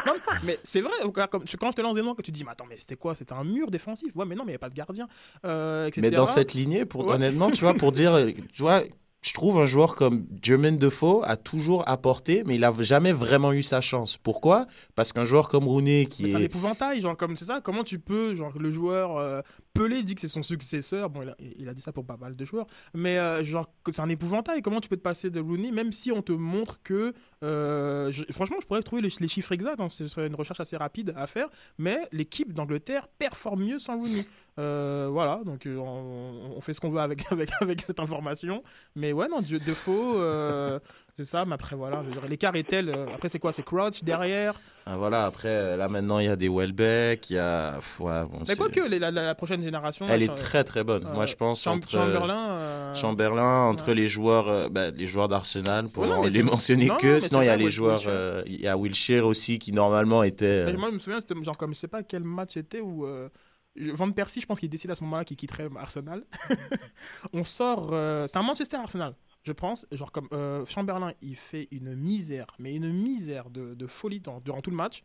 [0.06, 0.12] non,
[0.44, 2.76] mais c'est vrai, quand je te lance des noms, que tu dis, mais attends, mais
[2.78, 3.14] c'était quoi?
[3.14, 5.08] C'était un mur défensif Ouais, mais non, mais il n'y a pas de gardien.
[5.44, 6.00] euh, etc.
[6.02, 7.14] Mais dans cette lignée, pour, Ouais.
[7.14, 8.14] honnêtement, tu vois, pour dire,
[8.52, 8.82] tu vois,
[9.24, 13.52] je trouve un joueur comme Jermaine Defoe a toujours apporté, mais il a jamais vraiment
[13.52, 14.16] eu sa chance.
[14.16, 14.66] Pourquoi?
[14.96, 17.60] Parce qu'un joueur comme Rooney, qui Mais c'est un épouvantail, genre comme c'est ça?
[17.62, 19.40] Comment tu peux, genre le joueur euh,
[19.74, 21.08] Pelé dit que c'est son successeur.
[21.08, 24.08] Bon, il a, dit ça pour pas mal de joueurs, mais euh, genre c'est un
[24.08, 24.60] épouvantail.
[24.60, 28.56] Comment tu peux te passer de Rooney, même si on te montre que, euh, franchement,
[28.60, 29.80] je pourrais trouver les, chiffres exacts.
[29.80, 33.98] hein, ce serait une recherche assez rapide à faire, mais l'équipe d'Angleterre performe mieux sans
[33.98, 34.26] Rooney.
[34.58, 38.62] Euh, voilà, donc on, fait ce qu'on veut avec, avec, cette information.
[38.94, 40.18] Mais ouais, non, Dieu de faux.
[40.18, 40.78] euh,
[41.18, 42.88] C'est ça, mais après, voilà, je veux dire, l'écart est tel.
[42.88, 43.52] euh, après, c'est quoi?
[43.52, 44.58] C'est Crouch derrière?
[44.86, 47.78] Ah, voilà, après, euh, là maintenant, il y a des Welbeck, il y a.
[48.00, 50.06] ouais, bon, Mais quoi que la, la- la prochaine génération.
[50.08, 51.06] Elle là, est très très bonne.
[51.06, 52.50] euh, Moi, je pense Cham- entre Chamberlain.
[52.52, 53.94] euh, Chamberlain, entre ouais.
[53.94, 57.12] les joueurs, euh, bah, les joueurs d'Arsenal, pour Ouais, non, les mentionner non, que.
[57.14, 58.02] non, Sinon, il y a les joueurs.
[58.06, 60.46] Euh, Il y a Wilshire aussi qui normalement était.
[60.66, 63.04] Euh, Moi, je me souviens, c'était genre comme je sais pas quel match c'était où
[63.06, 63.28] euh,
[63.76, 66.24] Van Persie, je pense qu'il décide à ce moment-là qu'il quitterait Arsenal.
[67.32, 69.86] On sort, euh, c'est un Manchester Arsenal, je pense.
[69.92, 74.40] Genre comme euh, Chamberlain, il fait une misère, mais une misère de, de folie dans-
[74.40, 75.04] durant tout le match.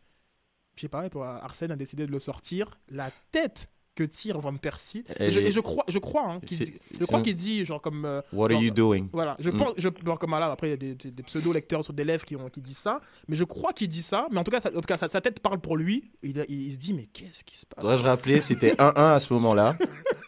[0.76, 2.78] Je sais pas, pour Arsène a décidé de le sortir.
[2.88, 5.02] La tête que tire Van Persie.
[5.18, 6.56] Et je, est- et je crois, je crois, hein, qu'il
[7.00, 8.04] je crois qu'il dit genre comme.
[8.04, 9.08] euh, What are genre, you doing?
[9.12, 9.56] voilà, je Mm.
[9.56, 12.04] pense, je, bon, comme là, après, il y a des, des- des pseudo-lecteurs sur des
[12.04, 14.52] lèvres qui, ont, qui disent ça, mais je crois qu'il dit ça, mais en tout
[14.52, 16.78] cas, ça- en tout cas sa, sa tête parle pour lui, il, il- il se
[16.78, 17.82] dit, mais qu'est-ce qui se passe?
[17.84, 19.74] Dois-je rappeler, c'était 1-1 à ce moment-là.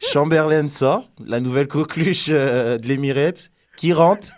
[0.00, 4.28] Chamberlain sort, la nouvelle coqueluche euh, de l'Emirates, qui rentre,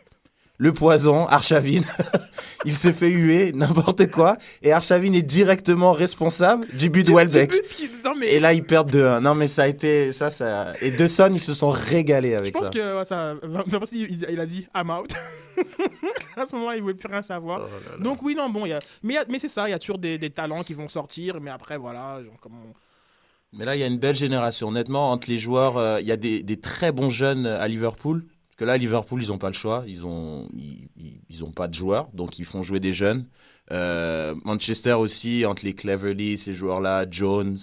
[0.59, 1.81] le poison, Arshavin.
[2.65, 7.51] il se fait huer, n'importe quoi, et Arshavin est directement responsable du but de Welbeck.
[7.71, 9.19] Qui- mais Et là, ils perdent 2-1.
[9.21, 10.13] Non, mais ça a été.
[10.13, 10.75] Ça, ça...
[10.81, 12.71] Et De Son, ils se sont régalés je avec pense ça.
[12.71, 13.35] que ouais, ça,
[13.69, 15.13] Persie, il, il a dit, I'm out.
[16.37, 17.63] à ce moment-là, il ne voulait plus rien savoir.
[17.65, 18.05] Oh là là.
[18.05, 19.73] Donc oui, non, bon, il y a, mais, il y a- mais c'est ça, il
[19.73, 22.75] y a toujours des, des talents qui vont sortir, mais après, voilà, genre, comme on-
[23.59, 24.69] Mais là, il y a une belle génération.
[24.69, 28.25] Honnêtement, entre les joueurs, euh, il y a des, des très bons jeunes à Liverpool.
[28.63, 29.83] Que là, Liverpool, ils n'ont pas le choix.
[29.89, 33.27] Ils ont, ils, ont pas de joueurs, donc ils font jouer des jeunes.
[33.73, 37.57] Euh, Manchester aussi, entre les Cleverly, ces joueurs-là, Jones.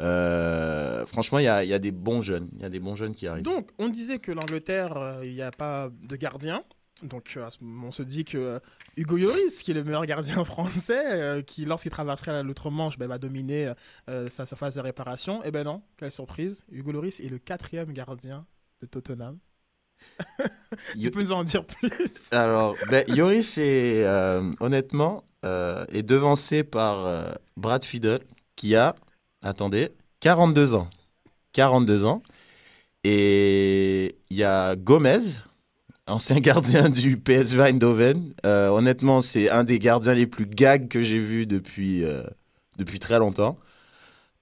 [0.00, 2.48] Euh, franchement, il y a, y a des bons jeunes.
[2.56, 3.44] Il y a des bons jeunes qui arrivent.
[3.44, 6.64] Donc, on disait que l'Angleterre, euh, il n'y a pas de gardien.
[7.04, 8.60] Donc, on se dit que
[8.96, 13.18] Hugo Lloris, qui est le meilleur gardien français, qui, lorsqu'il traverserait l'autre manche, ben, va
[13.18, 13.68] dominer
[14.08, 15.40] sa, sa phase de réparation.
[15.44, 16.64] Eh ben non, quelle surprise.
[16.72, 18.44] Hugo Lloris est le quatrième gardien
[18.80, 19.38] de Tottenham.
[21.00, 22.28] tu peux nous en dire plus?
[22.32, 28.20] Alors, ben, Yoris est euh, honnêtement euh, est devancé par euh, Brad Fiddle
[28.56, 28.94] qui a,
[29.42, 30.88] attendez, 42 ans.
[31.52, 32.22] 42 ans.
[33.04, 35.18] Et il y a Gomez,
[36.06, 38.32] ancien gardien du PSV Eindhoven.
[38.44, 42.04] Honnêtement, c'est un des gardiens les plus gags que j'ai vu depuis,
[42.78, 43.58] depuis très longtemps.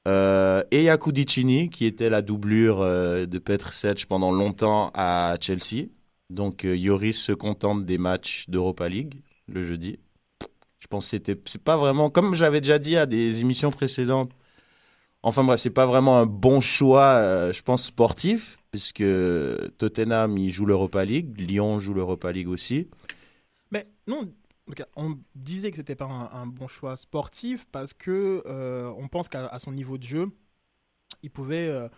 [0.09, 4.33] Euh, et il y a Kudicini, qui était la doublure euh, de Petr Sech pendant
[4.33, 5.89] longtemps à Chelsea.
[6.31, 9.99] Donc euh, Yoris se contente des matchs d'Europa League le jeudi.
[10.79, 14.33] Je pense que c'était c'est pas vraiment comme j'avais déjà dit à des émissions précédentes.
[15.23, 19.05] Enfin bref, c'est pas vraiment un bon choix, euh, je pense sportif, puisque
[19.77, 22.89] Tottenham il joue l'Europa League, Lyon joue l'Europa League aussi.
[23.71, 24.33] Mais non,
[24.97, 29.59] on disait que c'était pas un, bon choix sportif parce que euh, on pense qu'à
[29.59, 30.31] son niveau de jeu,
[31.23, 31.89] il pouvait euh,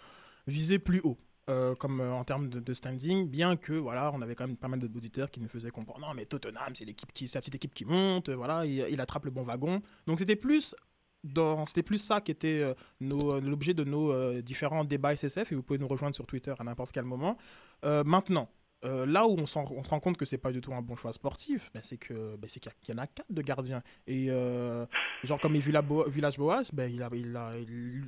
[0.46, 1.18] viser plus haut.
[1.50, 4.78] euh, comme en termes de, standing, bien que voilà, on avait quand même pas mal
[4.78, 7.84] d'auditeurs qui nous faisaient comprendre non mais Tottenham c'est l'équipe qui, la petite équipe qui
[7.84, 9.82] monte, voilà, il, attrape le bon wagon.
[10.06, 10.74] Donc c'était plus
[11.66, 15.86] c'était plus ça qui était l'objet de nos différents débats SSF et vous pouvez nous
[15.86, 17.36] rejoindre sur Twitter à n'importe quel moment.
[17.82, 18.48] Maintenant,
[18.84, 21.12] euh, là où on, se rend compte que c'est pas du tout un bon choix
[21.12, 23.82] sportif, ben, c'est que ben, c'est qu'il y a- en a quatre de gardiens.
[24.06, 24.84] Et euh,
[25.22, 28.04] genre comme Villas-Boas, ben, il, a, il, a, il-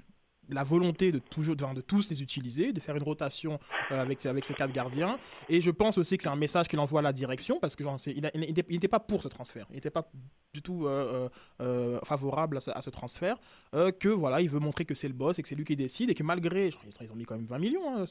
[0.49, 3.59] la volonté de, toujours, de, de tous les utiliser, de faire une rotation
[3.91, 5.19] euh, avec, avec ces quatre gardiens.
[5.49, 7.85] Et je pense aussi que c'est un message qu'il envoie à la direction, parce que
[7.85, 8.23] genre, il
[8.69, 9.67] n'était pas pour ce transfert.
[9.71, 10.11] Il n'était pas
[10.53, 11.29] du tout euh,
[11.61, 13.37] euh, favorable à ce, transfert.
[13.73, 16.11] que voilà, il veut montrer que c'est le boss et que c'est lui qui décide,
[16.11, 16.73] et que malgré...
[17.01, 18.05] ils ont mis quand même 20 millions hein,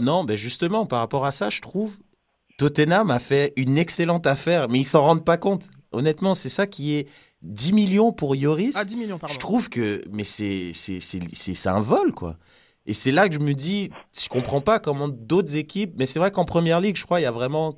[0.00, 1.98] Non, ben justement, par rapport à ça, je trouve
[2.60, 5.70] Tottenham a fait une excellente affaire, mais ils s'en rendent pas compte.
[5.92, 7.08] Honnêtement, c'est ça qui est
[7.42, 8.74] 10 millions pour Yoris.
[8.76, 9.32] Ah, 10 millions, pardon.
[9.32, 10.72] Je trouve que, mais c'est,
[11.66, 12.36] un vol, quoi.
[12.86, 16.18] Et c'est là que je me dis, je comprends pas comment d'autres équipes, mais c'est
[16.18, 17.76] vrai qu'en première ligue, je crois, il y a vraiment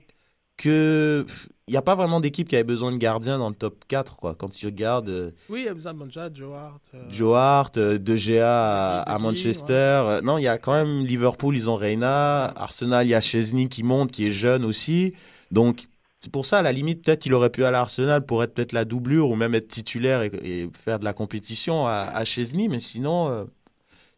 [0.56, 1.26] que,
[1.68, 4.16] il n'y a pas vraiment d'équipe qui avait besoin de gardien dans le top 4,
[4.16, 4.34] quoi.
[4.34, 6.82] Quand tu regardes euh, Oui, il y a besoin de Bonja, Joe Hart.
[6.94, 9.22] euh, Joe Hart, euh, De Gea à, ouais.
[9.22, 9.72] Manchester.
[9.74, 12.44] Euh, Non, il y a quand même Liverpool, ils ont Reina.
[12.56, 15.14] Arsenal, il y a Chesney qui monte, qui est jeune aussi.
[15.50, 15.86] Donc,
[16.22, 18.54] c'est pour ça, à la limite, peut-être il aurait pu aller à Arsenal pour être
[18.54, 22.24] peut-être la doublure ou même être titulaire et, et faire de la compétition à, à
[22.24, 22.68] Chesney.
[22.68, 23.44] Mais sinon, euh,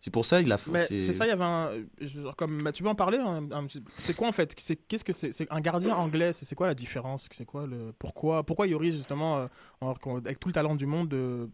[0.00, 1.70] c'est pour ça il a c'est ça, il y avait un.
[2.02, 4.76] je- Comme, bah, tu peux en parler un- un petit- C'est quoi en fait C'est
[4.76, 8.44] Qu'est-ce que c'est C'est un gardien anglais C'est quoi la différence C'est quoi le pourquoi
[8.44, 9.94] Pourquoi Yoris justement, euh,
[10.26, 11.46] avec tout le talent du monde, euh,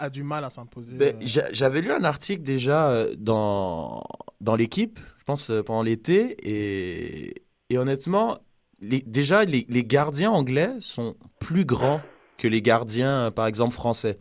[0.00, 4.02] a du mal à s'imposer Ben, euh, j'a- J'avais lu un article déjà euh, dans,
[4.40, 8.38] dans l'équipe, je pense euh, pendant l'été, et, et honnêtement,
[8.82, 12.02] les, déjà les, les gardiens anglais sont plus grands
[12.36, 14.18] que les gardiens, euh, par exemple, français.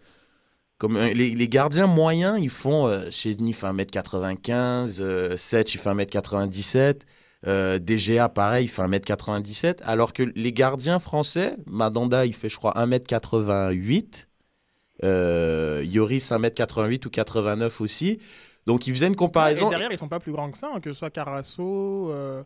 [0.78, 5.78] Comme euh, les, les gardiens moyens, ils font, euh, Chesney fait 1m95, euh, Setch il
[5.80, 7.02] fait 1m97,
[7.48, 9.80] Euh, DGA, pareil, il fait 1m97.
[9.84, 14.28] Alors que les gardiens français, Madanda, il fait, je crois, 1m88.
[15.04, 18.20] Euh, Yoris, 1m88 ou 89 aussi.
[18.68, 19.68] Donc, il faisait une comparaison.
[19.68, 22.12] Et derrière, ils sont pas plus grands que ça, hein, que ce soit Carasso.
[22.12, 22.44] Euh,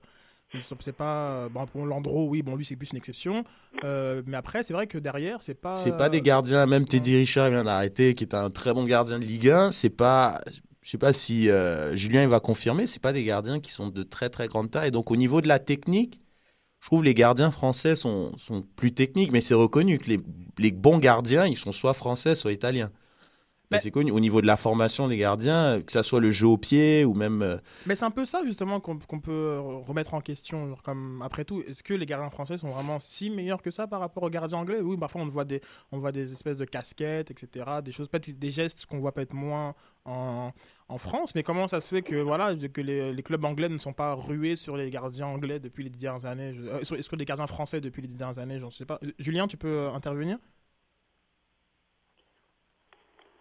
[0.80, 1.50] c'est pas.
[1.50, 3.44] Bon, pour Landreau, oui, bon, lui, c'est plus une exception.
[3.84, 5.76] Euh, mais après, c'est vrai que derrière, c'est pas.
[5.76, 6.66] C'est pas des gardiens.
[6.66, 9.72] Même Teddy Richard vient d'arrêter, qui est un très bon gardien de Ligue 1.
[9.72, 10.42] C'est pas.
[10.82, 13.88] Je sais pas si euh, Julien il va confirmer, c'est pas des gardiens qui sont
[13.88, 14.92] de très très grande taille.
[14.92, 16.20] Donc au niveau de la technique,
[16.80, 20.20] je trouve les gardiens français sont, sont plus techniques, mais c'est reconnu que les,
[20.60, 22.92] les, bons gardiens, ils sont soit français, soit italiens.
[23.72, 24.12] Mais c'est connu.
[24.12, 27.14] Au niveau de la formation des gardiens, que ça soit le jeu au pied ou
[27.14, 27.42] même.
[27.42, 30.76] Euh, mais c'est un peu ça justement qu'on peut remettre en question.
[30.84, 34.00] Comme après tout, est-ce que les gardiens français sont vraiment si meilleurs que ça par
[34.00, 34.80] rapport aux gardiens anglais?
[34.82, 37.66] Oui, parfois on voit des, on voit des espèces de casquettes, etc.
[37.84, 39.74] Des choses, peut-être des gestes qu'on voit peut-être moins
[40.06, 40.52] en,
[40.88, 43.94] en France, mais comment ça se fait que, voilà, que les, clubs anglais ne sont
[43.94, 47.48] pas rués sur les gardiens anglais depuis les dernières années, euh, sur, sur, les gardiens
[47.48, 49.00] français depuis les dernières années, je ne sais pas.
[49.18, 50.38] Julien, tu peux euh, intervenir?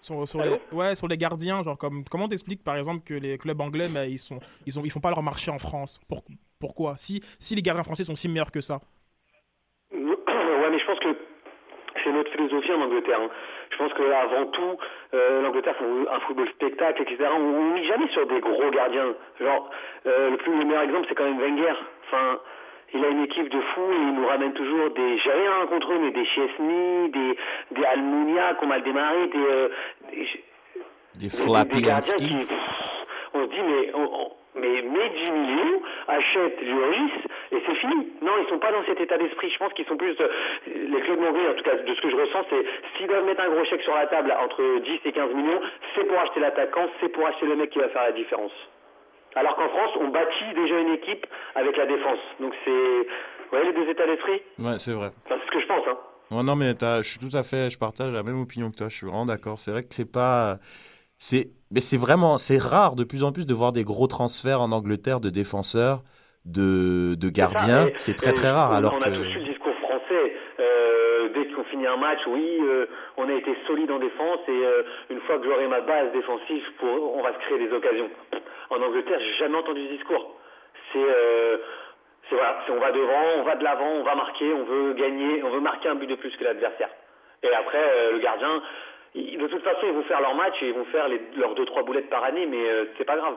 [0.05, 3.39] Sur, sur les, ouais, sur les gardiens, genre comme comment t'expliques par exemple que les
[3.39, 5.99] clubs anglais, mais ils sont, ils ont, ils font pas leur marché en France?
[6.61, 6.95] pourquoi?
[6.97, 8.81] Si, si les gardiens français sont si meilleurs que ça.
[9.95, 11.15] Ouais, mais je pense que
[12.03, 13.21] c'est notre philosophie en Angleterre.
[13.21, 13.29] Hein.
[13.71, 14.77] Je pense qu'avant tout,
[15.15, 17.29] euh, l'Angleterre c'est un football spectacle, etc.
[17.35, 19.15] On ne met jamais sur des gros gardiens.
[19.41, 19.71] Genre,
[20.07, 21.75] euh, le, plus, le meilleur exemple, c'est quand même Wenger.
[22.07, 22.41] Enfin,
[22.95, 25.19] il a une équipe de fous et il nous ramène toujours des.
[25.19, 27.37] J'ai rien contre eux, mais des Chesney, des,
[27.73, 29.39] des Almunia qui ont mal démarré, des.
[29.39, 29.69] Euh,
[30.11, 30.29] des,
[31.19, 32.47] des, qui,
[33.35, 33.93] on se dit, mais.
[33.95, 37.11] On, mais mets 10 millions, achète Lloris
[37.51, 38.13] et c'est fini.
[38.23, 39.51] Non, ils sont pas dans cet état d'esprit.
[39.51, 40.15] Je pense qu'ils sont plus.
[40.21, 40.29] Euh,
[40.67, 42.65] les clubs anglais, en tout cas, de ce que je ressens, c'est
[42.97, 45.61] s'ils doivent mettre un gros chèque sur la table entre 10 et 15 millions,
[45.95, 48.53] c'est pour acheter l'attaquant, c'est pour acheter le mec qui va faire la différence.
[49.37, 52.19] Alors qu'en France, on bâtit déjà une équipe avec la défense.
[52.41, 52.71] Donc c'est.
[52.71, 54.43] Vous voyez les deux états d'esprit?
[54.59, 55.11] Ouais, c'est vrai.
[55.29, 56.43] c'est ce que je pense, hein.
[56.43, 57.71] non, mais je suis tout à fait.
[57.71, 58.89] Je partage la même opinion que toi.
[58.89, 59.59] Je suis vraiment d'accord.
[59.59, 60.59] C'est vrai que c'est pas.
[61.19, 64.61] C'est mais c'est vraiment c'est rare de plus en plus de voir des gros transferts
[64.61, 66.03] en Angleterre de défenseurs,
[66.45, 67.89] de, de gardiens.
[67.97, 68.73] C'est très très rare.
[68.73, 69.09] alors on que...
[69.09, 70.37] a tous eu le discours français.
[70.61, 74.83] Euh, dès qu'on un match, oui, euh, on a été solide en défense et euh,
[75.11, 78.11] une fois que j'aurai ma base défensive, on va se créer des occasions.
[78.71, 80.37] En Angleterre, j'ai jamais entendu ce discours.
[80.93, 81.07] C'est
[82.31, 85.43] c'est voilà, on va devant, on va de l'avant, on va marquer, on veut gagner,
[85.43, 86.89] on veut marquer un but de plus que l'adversaire.
[87.43, 88.63] Et après, le gardien,
[89.15, 92.11] de toute façon, ils vont faire leur match et ils vont faire leurs 2-3 boulettes
[92.11, 93.37] par année, mais euh, c'est pas grave.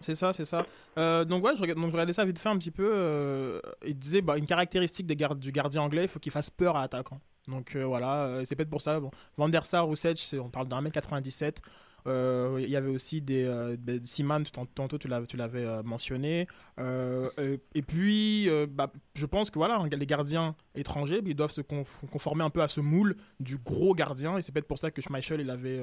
[0.00, 0.66] C'est ça, c'est ça.
[0.98, 2.90] Euh, donc, ouais, je, donc, je regardais ça vite fait un petit peu.
[2.92, 6.76] Euh, il disait bah, une caractéristique des du gardien anglais, il faut qu'il fasse peur
[6.76, 7.18] à l'attaquant.
[7.48, 9.00] Donc voilà, c'est peut-être pour ça.
[9.00, 9.10] Bon.
[9.36, 11.60] Van der Sar on parle d'un mètre 97.
[12.06, 16.46] Euh, il y avait aussi des, euh, Siman, tantôt tu l'avais euh, mentionné.
[16.78, 22.50] et puis, bah, je pense que voilà, les gardiens étrangers, ils doivent se conformer un
[22.50, 24.36] peu à ce moule du gros gardien.
[24.38, 25.80] Et c'est peut-être pour ça que Schmeichel, il avait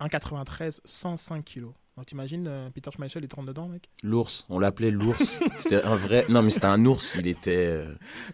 [0.00, 1.72] 1,93, 105 kilos.
[1.98, 5.40] Donc t'imagines, Peter Schmeichel, il tourne dedans, mec L'ours, on l'appelait l'ours.
[5.58, 6.24] c'était un vrai...
[6.28, 7.84] Non, mais c'était un ours, il était...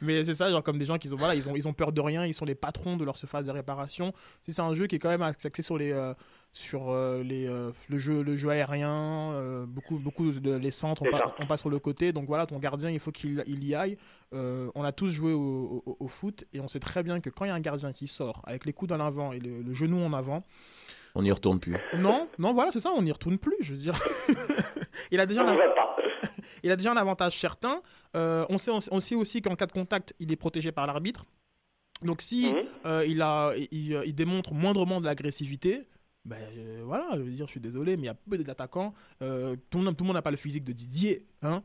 [0.02, 1.90] Mais c'est ça, genre comme des gens qui ont, voilà, ils ont, ils ont peur
[1.90, 4.12] de rien, ils sont les patrons de leur surface de réparation.
[4.42, 5.94] C'est un jeu qui est quand même axé sur les
[6.54, 11.02] sur euh, les, euh, le, jeu, le jeu aérien, euh, beaucoup, beaucoup de les centres,
[11.40, 12.12] on, passe sur le côté.
[12.12, 13.98] Donc voilà, ton gardien, il faut qu'il il y aille.
[14.32, 17.48] on a tous joué au, au, foot et on sait très bien que quand il
[17.48, 20.12] y a un gardien qui sort avec les coudes en avant et le, genou en
[20.12, 20.44] avant,
[21.14, 21.76] on n'y retourne plus.
[21.96, 23.94] Non, non, voilà, c'est ça, on n'y retourne plus, je veux dire.
[25.10, 25.56] il, a déjà un...
[26.62, 27.80] il a déjà un avantage certain.
[28.14, 31.24] on, sait, on sait aussi qu'en cas de contact, il est protégé par l'arbitre.
[32.02, 33.02] Donc si mhm.
[33.06, 35.86] il, a, il, il, démontre moindrement de l'agressivité,
[36.24, 38.94] ben euh, voilà, je veux dire, je suis désolé, mais il y a peu d'attaquants.
[39.20, 41.62] Euh, tout, le monde n'a pas le physique de Didier hein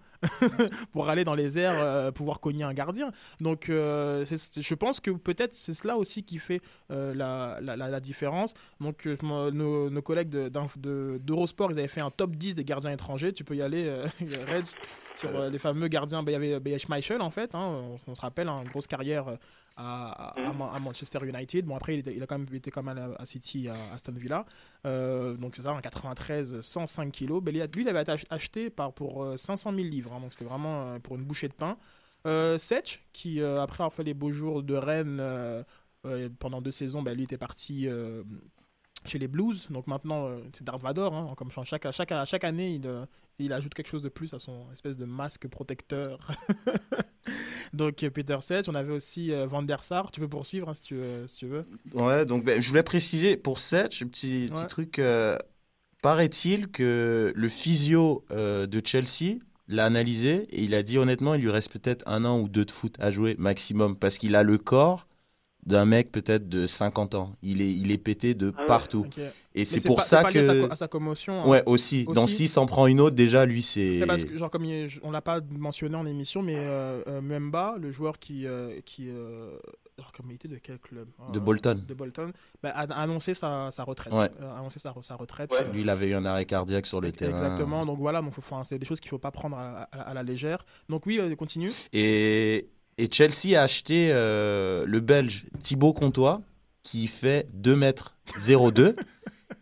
[0.91, 3.11] pour aller dans les airs, euh, pouvoir cogner un gardien.
[3.39, 8.53] Donc, je pense que peut-être c'est cela aussi qui fait la, la, différence.
[8.81, 13.31] Donc, nos, collègues d'Eurosport, de, ils avaient fait un top 10 des gardiens étrangers.
[13.31, 14.65] Tu peux y aller, Red,
[15.15, 16.21] sur les fameux gardiens.
[16.21, 17.55] Ben, il y avait Schmeichel, en fait.
[17.55, 19.37] Hein, on, se rappelle, une hein, grosse carrière
[19.79, 21.65] à, Manchester United.
[21.65, 24.45] Bon, après, il, a quand même été quand même à, City, à Aston Villa.
[24.85, 27.41] Euh, donc, c'est ça, en 93, 105 kilos.
[27.43, 30.13] lui, il avait été acheté par, pour 500 euh, 000 livres.
[30.13, 31.77] Hein, donc, c'était vraiment euh, pour une bouchée de pain.
[32.27, 35.23] Euh, Setch, qui, après avoir fait les beaux jours de Rennes
[36.39, 37.87] pendant deux saisons, ben, lui était parti
[39.05, 39.67] chez les Blues.
[39.69, 41.09] Donc maintenant, c'est Darth Vader.
[41.13, 44.69] Hein, comme chaque, chaque, chaque année, il, il ajoute quelque chose de plus à son
[44.73, 46.19] espèce de masque protecteur.
[47.73, 50.11] donc euh, Peter Seth, on avait aussi euh, Van der Sar.
[50.11, 52.83] Tu peux poursuivre hein, si, tu veux, si, tu veux, Ouais, donc ben, je voulais
[52.83, 54.99] préciser pour Seth, un petit, truc.
[54.99, 55.37] Euh,
[56.01, 59.39] paraît-il que le physio de Chelsea,
[59.69, 62.65] l'a analysé et il a dit honnêtement, il lui reste peut-être un an ou deux
[62.65, 65.05] de foot à jouer maximum parce qu'il a le corps
[65.69, 67.35] d'un mec peut-être de 50 ans.
[67.41, 69.05] Il est, il est pété de Ah ouais, partout.
[69.55, 70.71] Et c'est pour pas- ça pas lié à sa, que.
[70.71, 71.41] à sa commotion.
[71.43, 71.47] hein.
[71.47, 72.05] Ouais, aussi.
[72.05, 72.47] Dans Aussi.
[72.47, 73.99] 6 en prend une autre, déjà, lui, c'est.
[74.27, 77.91] Que, genre, comme il on l'a pas mentionné en émission, mais euh, euh, Memba, le
[77.91, 78.45] joueur qui.
[78.45, 79.57] euh, qui euh,
[79.97, 81.83] alors, comme il était de quel club De Euh, Bolton.
[81.85, 82.31] De Bolton,
[82.63, 84.13] bah, a a annoncé sa, sa retraite.
[84.13, 84.29] Ouais.
[84.39, 85.51] Euh, a annoncé sa, sa retraite.
[85.51, 85.57] Ouais.
[85.61, 87.31] euh, Lui, il avait eu un arrêt cardiaque sur le terrain.
[87.31, 90.13] Exactement, donc voilà, faut, faut- c'est des choses qu'il faut pas prendre à, à- à
[90.13, 90.65] la légère.
[90.87, 91.71] Donc oui, continue.
[91.91, 92.69] Et,
[92.99, 96.41] et Chelsea a acheté euh, le Belge Thibaut Comtois,
[96.83, 98.97] qui fait 2 mètres 02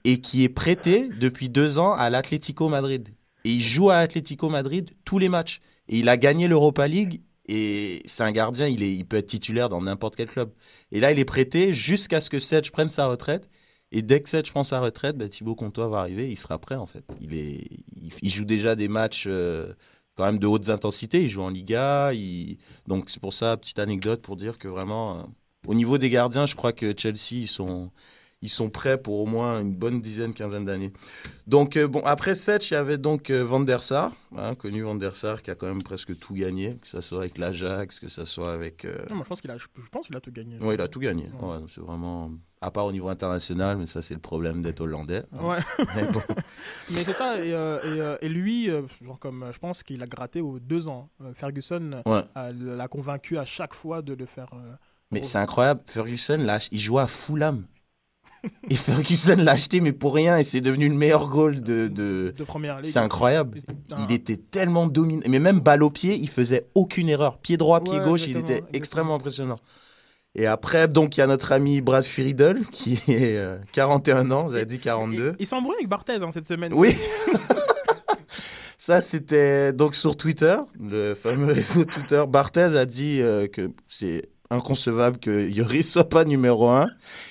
[0.05, 3.09] et qui est prêté depuis deux ans à l'Atlético Madrid.
[3.45, 5.61] Et il joue à Atlético Madrid tous les matchs.
[5.87, 7.21] Et il a gagné l'Europa League.
[7.47, 10.51] Et c'est un gardien, il, est, il peut être titulaire dans n'importe quel club.
[10.91, 13.49] Et là, il est prêté jusqu'à ce que Sedge prenne sa retraite.
[13.91, 16.75] Et dès que Sedge prend sa retraite, bah, Thibaut Comtois va arriver, il sera prêt
[16.75, 17.05] en fait.
[17.21, 17.69] Il, est,
[18.21, 19.73] il, joue déjà des matchs euh,
[20.17, 21.21] quand même de hautes intensités.
[21.23, 22.11] Il joue en Liga.
[22.13, 22.57] Il...
[22.87, 25.23] Donc c'est pour ça, petite anecdote pour dire que vraiment, euh,
[25.67, 27.91] au niveau des gardiens, je crois que Chelsea, ils sont,
[28.41, 30.91] ils sont prêts pour au moins une bonne dizaine, quinzaine d'années.
[31.45, 34.81] Donc euh, bon, après Setch, il y avait donc euh, Van der Sar, hein, connu
[34.81, 37.99] Van der Sar, qui a quand même presque tout gagné, que ce soit avec l'Ajax,
[37.99, 38.85] que ce soit avec...
[38.85, 40.57] euh, Non, moi, je pense qu'il a, je, je pense qu'il a tout gagné.
[40.59, 41.29] Ouais, il a tout gagné.
[41.41, 41.49] Ouais.
[41.49, 42.31] Ouais, c'est vraiment...
[42.59, 45.23] À part au niveau international, mais ça c'est le problème d'être hollandais.
[45.31, 45.43] hein.
[45.45, 45.57] Ouais.
[45.95, 46.21] Mais bon.
[46.91, 50.01] Mais c'est ça, et, euh, et, euh, et lui, euh, genre comme je pense qu'il
[50.01, 51.09] a gratté aux deux ans.
[51.23, 52.23] Euh, Ferguson Ouais.
[52.35, 54.47] l'a convaincu à chaque fois de le faire.
[55.11, 57.65] Mais c'est incroyable, Ferguson, là, il jouait à Fulham.
[58.69, 61.87] Et Ferguson l'a acheté, mais pour rien, et c'est devenu le meilleur goal de...
[61.87, 62.33] de...
[62.37, 62.91] de première ligue.
[62.91, 63.59] C'est incroyable.
[64.07, 65.23] Il était tellement dominant.
[65.27, 67.39] Mais même balle au pied, il faisait aucune erreur.
[67.39, 69.57] Pied droit, pied gauche, il exactement, était extrêmement impressionnant.
[70.39, 74.49] Et après, donc, il y a notre ami Brad Friedel, qui est euh, 41 ans,
[74.51, 75.33] j'avais dit 42.
[75.39, 76.71] Il, il s'embrouille avec Barthez hein, cette semaine.
[76.73, 76.95] Oui.
[78.77, 82.23] Ça, c'était donc sur Twitter, le fameux réseau Twitter.
[82.29, 86.87] Barthez a dit euh, que c'est inconcevable que Yoris soit pas numéro 1.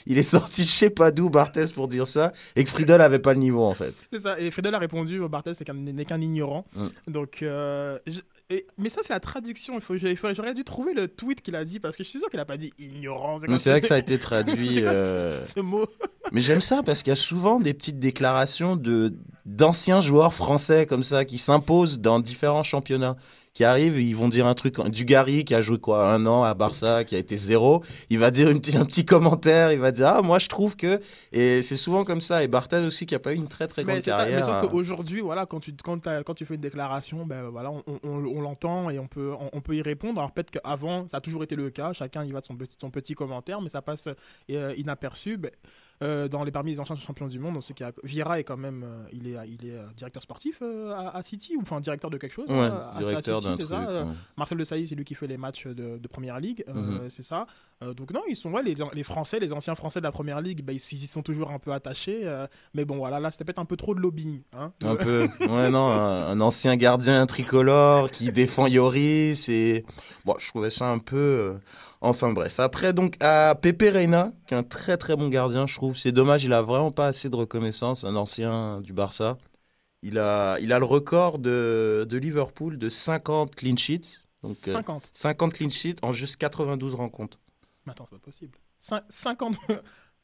[0.07, 3.21] Il est sorti je sais pas d'où, Barthez, pour dire ça, et que Friedel avait
[3.21, 3.95] pas le niveau, en fait.
[4.13, 4.39] C'est ça.
[4.41, 6.67] Et Friedel a répondu Barthez qu'un- n'est qu'un ignorant.
[6.75, 7.13] Mm.
[7.13, 7.99] Donc, euh,
[8.51, 9.75] et- mais ça, c'est la traduction.
[9.75, 12.29] Il faut, J'aurais dû trouver le tweet qu'il a dit parce que je suis sûr
[12.31, 13.39] qu'il a pas dit ignorant.
[13.41, 14.75] Mais comme- c'est vrai que ça a été traduit.
[14.75, 15.87] c'est euh, ce, ce mot
[16.33, 20.87] Mais j'aime ça parce qu'il y a souvent des petites déclarations de d'anciens joueurs français
[20.87, 23.17] comme ça qui s'imposent dans différents championnats.
[23.57, 24.79] Qui arrivent, ils vont dire un truc.
[24.91, 28.31] Dugarry qui a joué quoi un an à Barça, qui a été zéro, il va
[28.31, 31.01] dire une un petit commentaire, il va dire ah moi je trouve que
[31.33, 32.45] et c'est souvent comme ça.
[32.45, 34.33] Et Barthez aussi qui a pas eu une très très mais grande c'est ça, mais
[34.33, 34.45] carrière.
[34.45, 38.41] sauf qu'aujourd'hui, voilà, quand tu, quand, tu fais une déclaration, ben, voilà, on, on- on
[38.43, 40.19] l'entend et on peut, on, on peut y répondre.
[40.21, 42.77] Alors peut-être qu'avant, ça a toujours été le cas, chacun y va de son petit,
[42.79, 44.09] son petit commentaire, mais ça passe
[44.51, 45.39] euh, inaperçu.
[45.39, 45.51] Ben,
[46.03, 48.39] euh, dans les parmi les anciens champions du monde, on sait qu'il y a Vieira
[48.39, 51.63] est quand même, euh, il est, il est euh, directeur sportif à, à City ou
[51.63, 52.49] enfin directeur de quelque chose.
[52.49, 53.69] Ouais, hein, à- à directeur City, truc.
[53.69, 54.11] ça, ouais.
[54.37, 57.09] Marcel Desailly, c'est lui qui fait les matchs de, de première ligue, Mhm.
[57.09, 57.47] c'est ça.
[57.97, 60.63] Donc non, ils sont ouais, les, les Français, les anciens Français de la première ligue,
[60.65, 62.23] bah, ils, ils y sont toujours un peu attachés.
[62.75, 64.41] mais bon, voilà, là, c'était peut-être un peu trop de lobbying.
[64.57, 65.29] Hein Un peu.
[65.41, 69.49] Ouais, non, un, un ancien gardien tricolore qui défend Yoris.
[69.49, 69.85] Et...
[70.25, 71.57] Bon, je trouvais ça un peu.
[72.03, 72.61] Euh, Enfin bref.
[72.61, 75.97] Après, donc, à Pepe Reina, qui est un très très bon gardien, je trouve.
[75.97, 79.39] C'est dommage, il a vraiment pas assez de reconnaissance, un ancien du Barça.
[80.03, 84.19] Il a, il a le record de, de Liverpool de 50 clean sheets.
[84.43, 85.11] Donc, euh, 50.
[85.13, 87.39] 50 clean sheets en juste 92 rencontres.
[87.87, 88.57] Mais attends, c'est pas possible.
[88.81, 89.57] Cin- 50.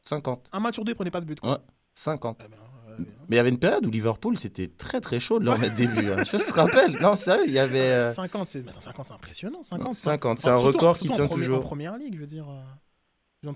[0.04, 0.48] 50.
[0.52, 1.40] un match sur deux, prenait pas de but.
[1.40, 1.52] Quoi.
[1.52, 1.58] Ouais.
[1.94, 2.38] 50.
[2.44, 5.38] Eh ben, euh, Mais il y avait une période où Liverpool, c'était très très chaud
[5.38, 6.10] de leur mettre des buts.
[6.10, 6.22] hein.
[6.24, 6.98] Je te rappelle.
[7.00, 7.80] Non, sérieux, il y avait.
[7.80, 9.62] euh, 50, c'est mais attends, 50, c'est impressionnant.
[9.62, 11.58] 50, 50, c'est un record qui tient toujours.
[11.58, 12.46] En première ligue, je veux dire.
[12.48, 13.52] euh, ouais,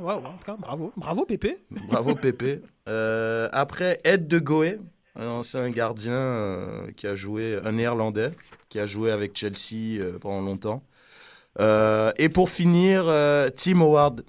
[0.00, 0.92] ouais, en tout cas, bravo.
[0.96, 1.58] Bravo, Pépé.
[1.70, 2.60] Bravo Pépé.
[2.88, 4.78] Euh, après, Ed de Goé,
[5.16, 8.32] un ancien gardien euh, qui a joué, un néerlandais,
[8.68, 10.82] qui a joué avec Chelsea euh, pendant longtemps.
[11.58, 14.22] Euh, et pour finir, euh, Tim Howard,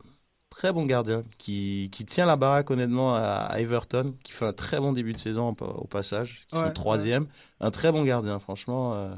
[0.51, 4.79] très bon gardien, qui, qui tient la baraque honnêtement à, Everton, qui fait un très
[4.79, 7.27] bon début de saison au, passage, qui Ouais, sont troisième.
[7.61, 8.93] Un très bon gardien, franchement.
[8.95, 9.15] euh,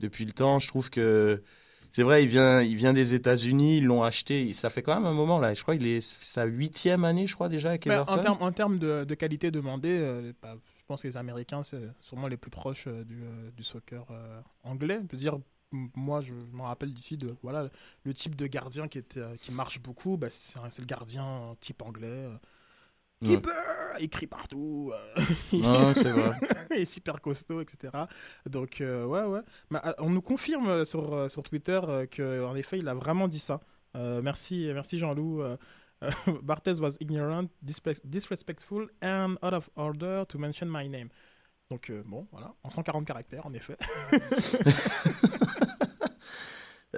[0.00, 1.42] depuis le temps, je trouve que
[1.90, 4.52] c'est vrai, il vient, il vient des États-Unis, ils l'ont acheté.
[4.54, 5.54] Ça fait quand même un moment là.
[5.54, 8.12] Je crois qu'il est sa huitième année, je crois déjà avec Everton.
[8.12, 11.82] en termes en de, de qualité demandée, euh, bah, je pense que les Américains, c'est
[12.00, 13.22] sûrement les plus proches euh, du,
[13.56, 14.04] du soccer
[14.64, 15.00] anglais.
[15.08, 15.42] Je veux dire, m-
[15.72, 17.68] moi, je me rappelle d'ici de voilà
[18.04, 20.16] le type de gardien qui, était, euh, qui marche beaucoup.
[20.16, 22.06] Bah, c'est le gardien type anglais.
[22.08, 22.36] euh,
[23.22, 23.28] Ouais.
[23.28, 24.92] Keeper Il crie partout.
[25.54, 26.38] euh, c'est vrai.
[26.70, 27.90] il est super costaud, etc.
[28.44, 29.40] Donc, euh, ouais, ouais.
[29.70, 31.80] Mais, euh, on nous confirme euh, sur, euh, sur Twitter
[32.14, 33.60] qu'en effet, il a vraiment dit ça.
[33.94, 35.42] Merci, merci Jean-Loup.
[36.42, 37.46] Barthez was ignorant,
[38.04, 41.08] disrespectful, and out of order to mention my name.
[41.70, 43.76] Donc euh, bon, voilà, en 140 caractères en effet.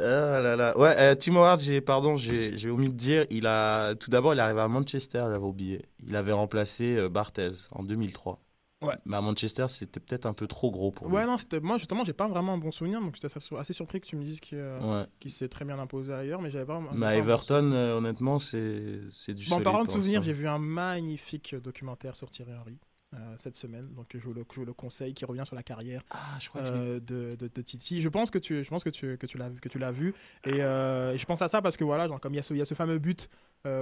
[0.00, 0.78] Ah là là.
[0.78, 4.32] Ouais, euh, Tim Howard, j'ai, pardon, j'ai, j'ai omis de dire, il a, tout d'abord,
[4.32, 5.84] il est arrivé à Manchester, j'avais oublié.
[6.06, 8.40] Il avait remplacé euh, Barthez en 2003.
[8.80, 8.94] Ouais.
[9.06, 11.16] Mais à Manchester, c'était peut-être un peu trop gros pour lui.
[11.16, 14.00] Ouais, non, c'était moi justement, j'ai pas vraiment un bon souvenir, donc j'étais assez- surpris
[14.00, 15.06] que tu me dises qu'il euh, Ouais.
[15.18, 16.80] qu'il s'est très bien imposé ailleurs, mais j'avais pas.
[16.94, 20.46] Mais à Everton, euh, honnêtement, c'est, c'est du Bon, en parlant de souvenirs, j'ai vu
[20.46, 22.78] un magnifique documentaire sur Thierry Henry
[23.14, 25.62] euh, cette semaine, donc je vous, le, je vous le conseille, qui revient sur la
[25.62, 28.02] carrière Ah, je crois euh, de, de, de Titi.
[28.02, 30.12] Je pense que tu, je pense que tu, que tu l'as, que tu l'as vu,
[30.44, 32.42] et, euh, et je pense à ça parce que voilà, genre, comme il y a
[32.42, 33.28] ce, il y a ce fameux but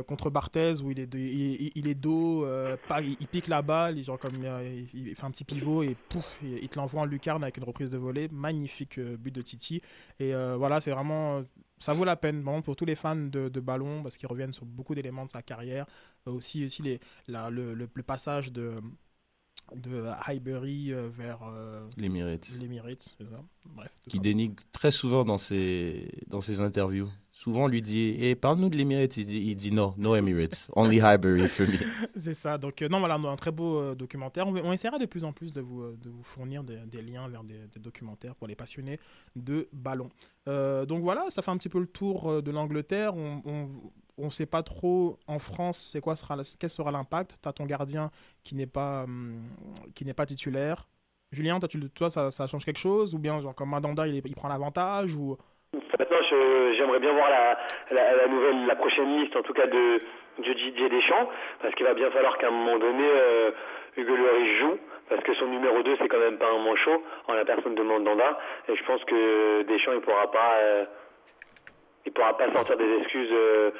[0.08, 2.44] contre Barthez où il est, de- il, est dos,
[2.88, 5.94] pas, il, il pique la balle, il, genre comme il, fait un petit pivot et
[6.08, 9.42] pouf, il, il te l'envoie en lucarne avec une reprise de volée, magnifique but de
[9.42, 9.80] Titi.
[10.18, 11.44] Et voilà, c'est vraiment,
[11.78, 14.52] ça vaut la peine, vraiment pour tous les fans de, de ballon parce qu'ils reviennent
[14.52, 15.86] sur beaucoup d'éléments de sa carrière,
[16.26, 16.98] Euh, aussi aussi les,
[17.28, 18.72] la- le, le- le passage de
[19.74, 22.48] de Highbury euh, vers euh, l'Emirates.
[22.60, 23.42] l'Emirates, c'est ça.
[23.64, 23.90] Bref.
[24.04, 24.22] tout Qui ça.
[24.22, 27.08] dénigre très souvent dans ses, dans ses interviews.
[27.38, 29.18] Souvent, on lui dit Eh, parle-nous de l'Emirates.
[29.18, 30.68] Il dit, il dit non, no Emirates.
[30.74, 31.76] Only Highbury for me.
[32.16, 32.56] C'est ça.
[32.56, 34.48] Donc, euh, non, voilà, un très beau euh, documentaire.
[34.48, 36.78] On, va- on essaiera de plus en plus de vous, euh, de vous fournir des,
[36.86, 38.98] des liens vers des, des documentaires pour les passionnés
[39.36, 40.08] de ballon.
[40.48, 43.14] Euh, donc, voilà, ça fait un petit peu le tour euh, de l'Angleterre.
[43.14, 43.42] On.
[43.44, 43.68] on
[44.18, 47.36] on sait pas trop en France c'est quoi sera quel sera l'impact.
[47.42, 48.10] Tu as ton gardien
[48.44, 49.42] qui n'est pas hum,
[49.94, 50.88] qui n'est pas titulaire.
[51.32, 53.14] Julien, toi, tu, le- toi ça, ça change quelque chose?
[53.14, 55.36] Ou bien genre comme Mandanda il, est- il prend l'avantage ou?
[56.76, 57.58] J'aimerais bien voir la,
[57.90, 60.00] la, la nouvelle, la prochaine liste, en tout cas de,
[60.38, 61.28] de Didier Deschamps,
[61.62, 63.50] parce qu'il va bien falloir qu'à un moment donné, euh,
[63.96, 64.78] Hugo Lloris joue,
[65.08, 67.82] parce que son numéro 2, c'est quand même pas un manchot, en la personne de
[67.82, 70.84] Mandanda, et je pense que Deschamps, il pourra pas, euh,
[72.04, 73.70] il pourra pas sortir des excuses euh,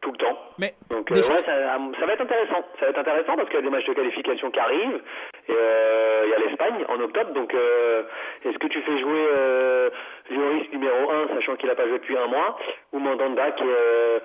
[0.00, 0.38] tout le temps.
[0.58, 2.64] Mais Donc euh, Deschamps- ouais, ça, ça va être intéressant.
[2.78, 5.00] Ça va être intéressant parce qu'il y a des matchs de qualification qui arrivent.
[5.48, 7.32] Et euh, il y a l'Espagne en octobre.
[7.32, 8.02] Donc euh,
[8.44, 9.90] est-ce que tu fais jouer euh,
[10.30, 12.58] Lloris numéro 1, sachant qu'il n'a pas joué depuis un mois,
[12.92, 14.18] ou Mandanda qui, est, euh,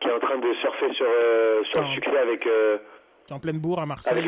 [0.00, 2.78] qui est en train de surfer sur, euh, sur le succès avec, euh,
[3.26, 4.24] tu es en pleine bourre à Marseille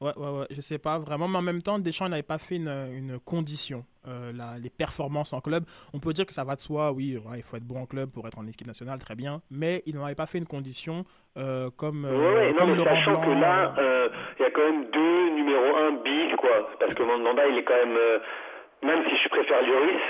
[0.00, 2.56] Ouais, ouais, ouais, je sais pas vraiment, mais en même temps, Deschamps n'avait pas fait
[2.56, 3.84] une, une condition.
[4.08, 7.18] Euh, la- les performances en club, on peut dire que ça va de soi, oui,
[7.18, 9.82] ouais, il faut être bon en club pour être en équipe nationale, très bien, mais
[9.84, 11.04] il n'en avait pas fait une condition
[11.36, 14.46] euh, comme, euh, Ouais, non, comme mais Laurent sachant Blanc, que là, euh, il y
[14.46, 16.70] a quand même deux numéro 1 bis, quoi.
[16.80, 17.98] Parce que Mandanda, il est quand même,
[18.82, 20.00] même si je préfère Lloris,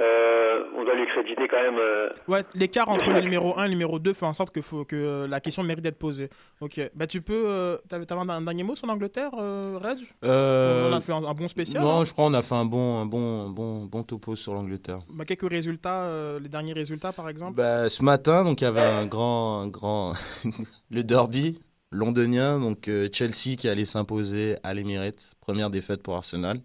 [0.00, 1.76] euh, on doit lui créditer quand même.
[1.78, 4.60] euh, Ouais, l'écart entre le numéro 1 et le numéro 2 fait en sorte que,
[4.60, 6.30] faut, que la question mérite d'être posée.
[6.60, 7.44] Ok, bah tu peux.
[7.46, 9.98] Euh, T'avais un, un dernier mot sur l'Angleterre, euh, Reg?
[10.24, 11.82] Euh, On a fait un, un bon spécial.
[11.82, 12.04] non, hein?
[12.04, 15.00] je crois qu'on a fait un bon, un bon, un bon, bon topo sur l'Angleterre.
[15.10, 17.54] Bah, quelques résultats, euh, les derniers résultats par exemple?
[17.56, 20.12] Bah, ce matin, donc il y avait un grand, un grand,
[20.90, 26.58] le derby londonien, donc euh, Chelsea qui allait s'imposer à l'Emirates, première défaite pour Arsenal,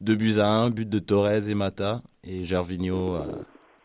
[0.00, 3.24] deux buts à un, but de Torres et Mata et Gervinho, euh,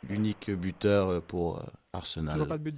[0.10, 1.64] l'unique buteur euh, pour euh,
[1.94, 2.34] Arsenal.
[2.34, 2.78] Toujours pas de but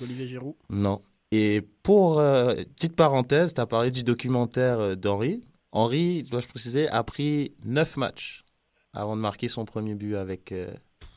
[0.00, 0.54] d'Olivier Giroud.
[0.70, 1.00] Non.
[1.32, 5.42] Et pour euh, petite parenthèse, tu as parlé du documentaire d'Henri.
[5.72, 8.44] Henri, dois-je préciser, a pris neuf matchs
[8.92, 10.68] avant de marquer son premier but avec euh,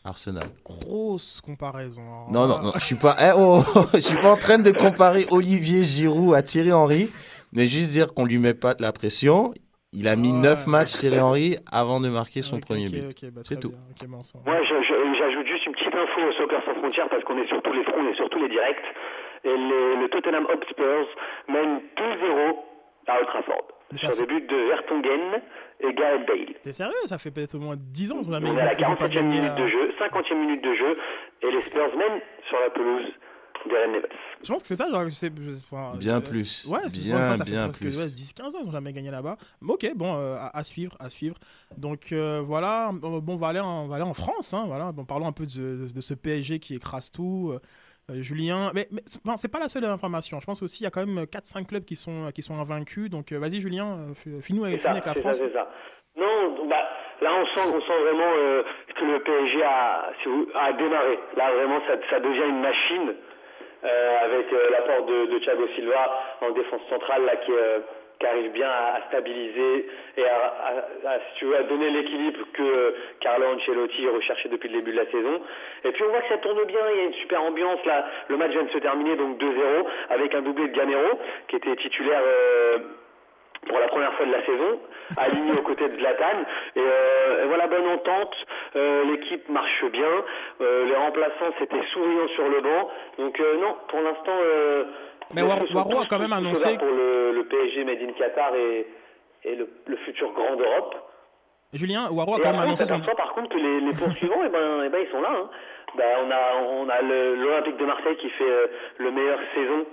[0.04, 0.48] Arsenal.
[0.66, 2.02] Grosse comparaison.
[2.02, 2.26] hein.
[2.32, 3.62] Non, non, non, je suis pas, eh, oh,
[3.93, 7.10] je suis pas en train de comparer Olivier Giroud à Thierry Henry,
[7.52, 9.54] mais juste dire qu'on lui met pas de la pression.
[9.93, 10.39] Il a mis Ouais.
[10.39, 13.07] neuf matchs Thierry Henry avant de marquer son premier but.
[13.31, 13.71] bah, C'est tout.
[13.71, 13.77] bon,
[14.67, 17.83] j'ajoute juste une petite info au Soccer sans frontières parce qu'on est sur tous les
[17.85, 18.83] fronts et sur tous les directs.
[19.45, 21.07] Et les- le Tottenham Hotspurs
[21.47, 22.65] mène 2-0
[23.07, 23.67] à Old Trafford.
[23.95, 25.41] Sur des buts de Vertonghen
[25.79, 26.53] et Gareth Bale.
[26.63, 26.93] T'es sérieux?
[27.05, 28.73] Ça fait peut-être au moins 10 ans qu'ils ont, On ils est à ont- la
[28.73, 29.35] ils ont pas 47e gagné.
[29.39, 30.97] minute à- de jeu, 50e minute de jeu,
[31.43, 33.07] et les Spurs mènent sur la pelouse
[33.70, 34.07] Red.
[34.43, 34.88] Je pense que c'est ça.
[34.89, 35.32] Genre, c'est-
[35.72, 36.68] enfin, Bien euh, plus.
[36.70, 37.99] Ouais, c'est- bien, ça, ça fait bien presque plus.
[37.99, 39.38] ouais, 10-15 ans, ils n'ont jamais gagné là-bas.
[39.61, 41.36] Mais ok, bon, euh, à, à suivre, à suivre.
[41.78, 44.53] Donc euh, voilà, bon, on va aller en, on va aller en France.
[44.53, 44.91] Hein, voilà.
[44.91, 47.53] Bon, parlons un peu de, de ce PSG qui écrase tout.
[48.09, 50.39] Julien, mais, mais c'est- bon, c'est pas la seule information.
[50.39, 53.09] Je pense aussi qu'il y a quand même 4-5 clubs qui sont, qui sont invaincus.
[53.09, 55.38] Donc euh, vas-y, Julien, avec, finis ça, avec la c'est ça, France.
[55.43, 55.70] c'est ça.
[56.18, 56.84] Non, bah,
[57.22, 58.63] là on sent, on sent vraiment euh,
[58.97, 60.09] que le PSG a,
[60.78, 61.20] démarré.
[61.36, 63.13] Là vraiment ça, ça devient une machine euh,
[63.84, 67.80] avec euh, l'apport de, de Thiago Silva en défense centrale là qui, euh,
[68.25, 74.80] arrive bien à, stabiliser et à, donner l'équilibre que euh, Carlo Ancelotti recherchait depuis le
[74.80, 75.41] début de la saison.
[75.84, 78.05] Et puis on voit que ça tourne bien, il y a une super ambiance là.
[78.30, 81.75] Le match vient de se terminer donc 2-0 avec un doublé de Gamero qui était
[81.75, 82.21] titulaire.
[82.25, 82.78] euh,
[83.68, 84.80] pour la première fois de la saison,
[85.18, 86.43] aligné aux côtés de Zlatan.
[86.76, 88.36] Et, euh, et voilà, bonne entente.
[88.76, 90.24] Euh, L'équipe marche bien.
[90.62, 92.89] Euh, les remplaçants, c'était souriant sur le banc.
[93.18, 94.38] Donc non, pour l'instant...
[95.34, 98.88] Mais Waro a quand même annoncé- pour le, le PSG Made in Qatar et,
[99.43, 100.95] et le, le futur grand d'Europe.
[101.74, 103.01] Julien, Waro a Et quand même annoncé son.
[103.01, 105.32] par contre que les, les poursuivants, eh ben, eh ben, ils sont là.
[105.34, 105.49] Hein.
[105.97, 109.86] Ben, on a, on a l'Olympique de Marseille qui fait le meilleure saison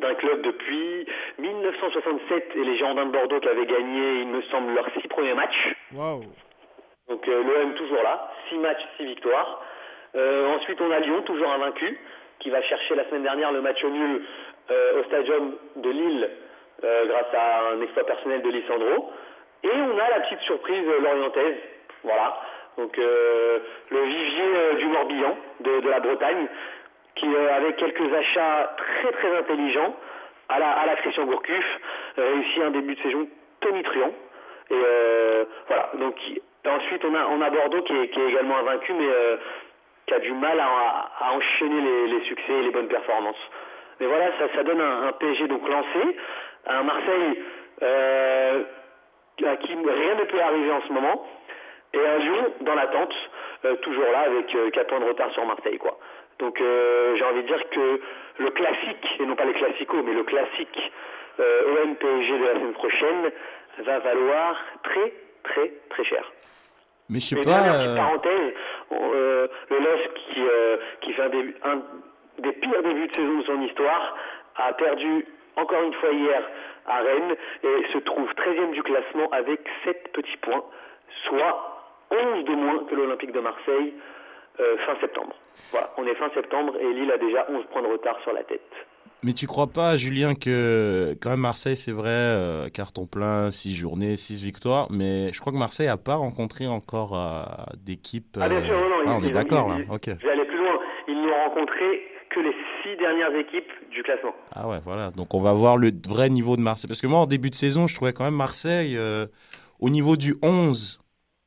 [0.00, 1.06] d'un club depuis
[1.38, 5.34] 1967 et les Girondins de Bordeaux qui avaient gagné, il me semble, leurs six premiers
[5.34, 5.74] matchs.
[5.94, 6.22] Waouh.
[7.08, 9.62] Donc euh, l'OM toujours là, 6 matchs, 6 victoires.
[10.16, 11.98] Euh, ensuite on a Lyon, toujours invaincu,
[12.40, 14.22] qui va chercher la semaine dernière le match nul
[14.70, 16.30] euh, au stadium de Lille
[16.82, 19.10] grâce à un exploit personnel de Lissandro.
[19.64, 21.56] Et on a la petite surprise lorientaise,
[22.04, 22.38] voilà.
[22.76, 26.46] Donc le vivier du Morbihan, de, de la Bretagne,
[27.16, 29.94] qui euh, avec quelques achats très très intelligents
[30.48, 31.64] à la, à la Christian Gourcuff,
[32.18, 33.28] euh, réussit un début de saison
[33.60, 34.12] tonitruant.
[34.70, 36.16] Et euh, voilà, donc
[36.66, 39.08] ensuite on a, on a Bordeaux qui est, qui est également invaincu, mais
[40.06, 43.50] qui a du mal à, à enchaîner les, les succès et les bonnes performances.
[44.00, 46.16] Mais voilà, ça, ça donne un, un PSG donc lancé,
[46.66, 47.42] un Marseille
[47.82, 48.62] euh,
[49.44, 51.26] à qui rien ne peut arriver en ce moment,
[51.92, 53.14] et un Lyon dans l'attente,
[53.64, 55.78] euh, toujours là avec euh, 4 points de retard sur Marseille.
[55.78, 55.98] quoi.
[56.38, 58.00] Donc euh, j'ai envie de dire que
[58.38, 60.92] le classique, et non pas les classicos, mais le classique
[61.40, 63.30] euh, OM PSG de la semaine prochaine
[63.78, 65.12] va valoir très
[65.44, 66.30] très très cher.
[67.08, 67.50] Mais je sais Et pas.
[67.62, 68.52] dernière euh, parenthèse,
[68.92, 71.82] euh, le LOSC qui, euh, qui fait un, début- un
[72.38, 74.16] des pires débuts de saison de son histoire
[74.56, 75.24] a perdu
[75.56, 76.42] encore une fois hier
[76.86, 80.64] à Rennes et se trouve 13e du classement avec 7 petits points,
[81.28, 83.94] soit 11 de moins que l'Olympique de Marseille
[84.60, 85.34] euh, fin septembre.
[85.70, 88.42] Voilà, on est fin septembre et Lille a déjà 11 points de retard sur la
[88.44, 88.60] tête.
[89.22, 93.74] Mais tu crois pas, Julien, que quand même Marseille, c'est vrai, euh, carton plein, 6
[93.74, 97.42] journées, 6 victoires, mais je crois que Marseille a pas rencontré encore euh,
[97.78, 98.36] d'équipe.
[98.40, 100.10] Ah bien sûr, non, non, ah, ils- on est d'accord là, ok.
[100.20, 100.78] Je vais aller plus loin.
[101.08, 102.52] Ils n'ont rencontré que les
[102.82, 104.34] 6 dernières équipes du classement.
[104.54, 105.10] Ah ouais, voilà.
[105.10, 106.86] Donc on va voir le vrai niveau de Marseille.
[106.88, 108.98] Parce que moi, en début de saison, je trouvais quand même Marseille,
[109.80, 111.00] au niveau du 11,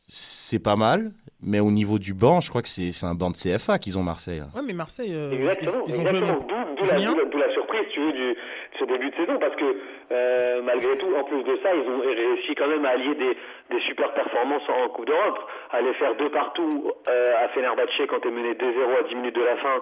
[0.09, 1.11] c'est pas mal.
[1.41, 3.97] Mais au niveau du banc, je crois que c'est c'est un banc de CFA qu'ils
[3.97, 4.41] ont Marseille.
[4.53, 6.17] Ouais, mais Marseille, euh, Exactement, ils, ils ont joué.
[6.19, 6.45] exactement.
[6.75, 8.35] D'où la, la- surprise, tu veux, du, de
[8.77, 9.63] ce début de saison, parce que
[10.11, 13.37] euh, malgré tout, en plus de ça, ils ont réussi quand même à allier des,
[13.71, 15.39] des super performances en Coupe d'Europe,
[15.71, 19.35] à aller faire deux partout euh, à Fenerbahçe quand t'es mené 2-0 à 10 minutes
[19.35, 19.75] de la fin,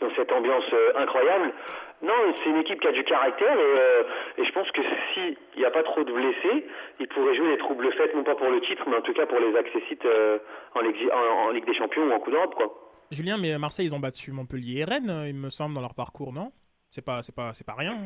[0.00, 1.52] dans cette ambiance euh, incroyable.
[2.00, 4.02] Non, c'est une équipe qui a du caractère et, euh,
[4.38, 4.80] et je pense que
[5.14, 6.64] s'il n'y a pas trop de blessés,
[7.00, 9.26] ils pourraient jouer les troubles faites, non pas pour le titre, mais en tout cas
[9.26, 10.38] pour les accessites euh,
[10.76, 12.72] en, Ligue- en- en Ligue des Champions ou en Coupe d'Europe, quoi.
[13.10, 15.94] Julien, mais Marseille, ils ont battu Montpellier et Rennes, euh, il me semble, dans leur
[15.94, 16.52] parcours, non?
[16.90, 17.96] C'est pas, c'est pas, c'est pas rien.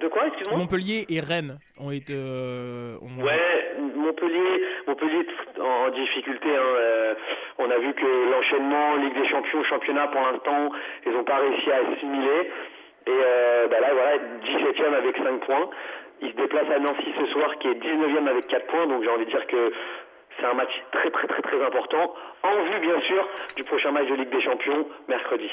[0.00, 0.58] De quoi, excuse-moi?
[0.58, 2.14] Montpellier et Rennes ont été.
[2.16, 5.26] euh, ont- Ouais, Montpellier, Montpellier
[5.60, 6.48] en en difficulté.
[6.48, 7.14] hein, euh,
[7.58, 10.70] on a vu que l'enchaînement Ligue des Champions, championnat pour l'instant,
[11.04, 12.50] ils n'ont pas réussi à assimiler.
[13.08, 15.70] Et euh, bah là, voilà, 17e avec 5 points.
[16.20, 18.86] Ils se déplacent à Nancy ce soir, qui est 19e avec 4 points.
[18.86, 19.72] Donc j'ai envie de dire que
[20.38, 22.14] c'est un match très très très très important.
[22.42, 25.50] En vue, bien sûr, du prochain match de Ligue des Champions, mercredi.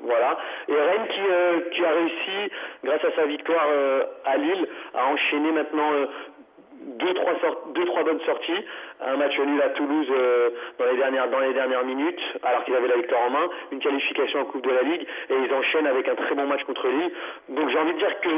[0.00, 0.38] Voilà.
[0.68, 2.52] Et Rennes qui, euh, qui a réussi,
[2.84, 5.90] grâce à sa victoire euh, à Lille, à enchaîner maintenant
[6.98, 8.64] deux, trois sort- deux, trois bonnes sorties.
[9.00, 12.74] Un match nul à Toulouse euh, dans, les dernières, dans les dernières minutes, alors qu'ils
[12.74, 13.48] avaient la victoire en main.
[13.72, 15.06] Une qualification en Coupe de la Ligue.
[15.30, 17.10] Et ils enchaînent avec un très bon match contre Lille.
[17.50, 18.28] Donc j'ai envie de dire que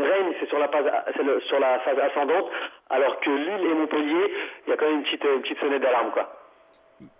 [0.00, 0.84] Rennes, c'est sur la phase,
[1.24, 2.46] le- sur la phase ascendante,
[2.90, 4.32] alors que Lille et Montpellier,
[4.66, 6.34] il y a quand même une petite, une petite sonnette d'alarme, quoi.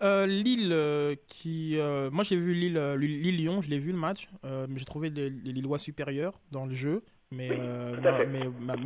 [0.02, 1.78] Euh, Lille, euh, qui.
[2.12, 4.28] moi, j'ai vu Lille, Lille-Lyon, je l'ai vu le match.
[4.76, 7.02] j'ai trouvé les, les Lillois supérieurs dans le jeu.
[7.30, 8.26] Mais, euh, à fait.
[8.26, 8.40] mais,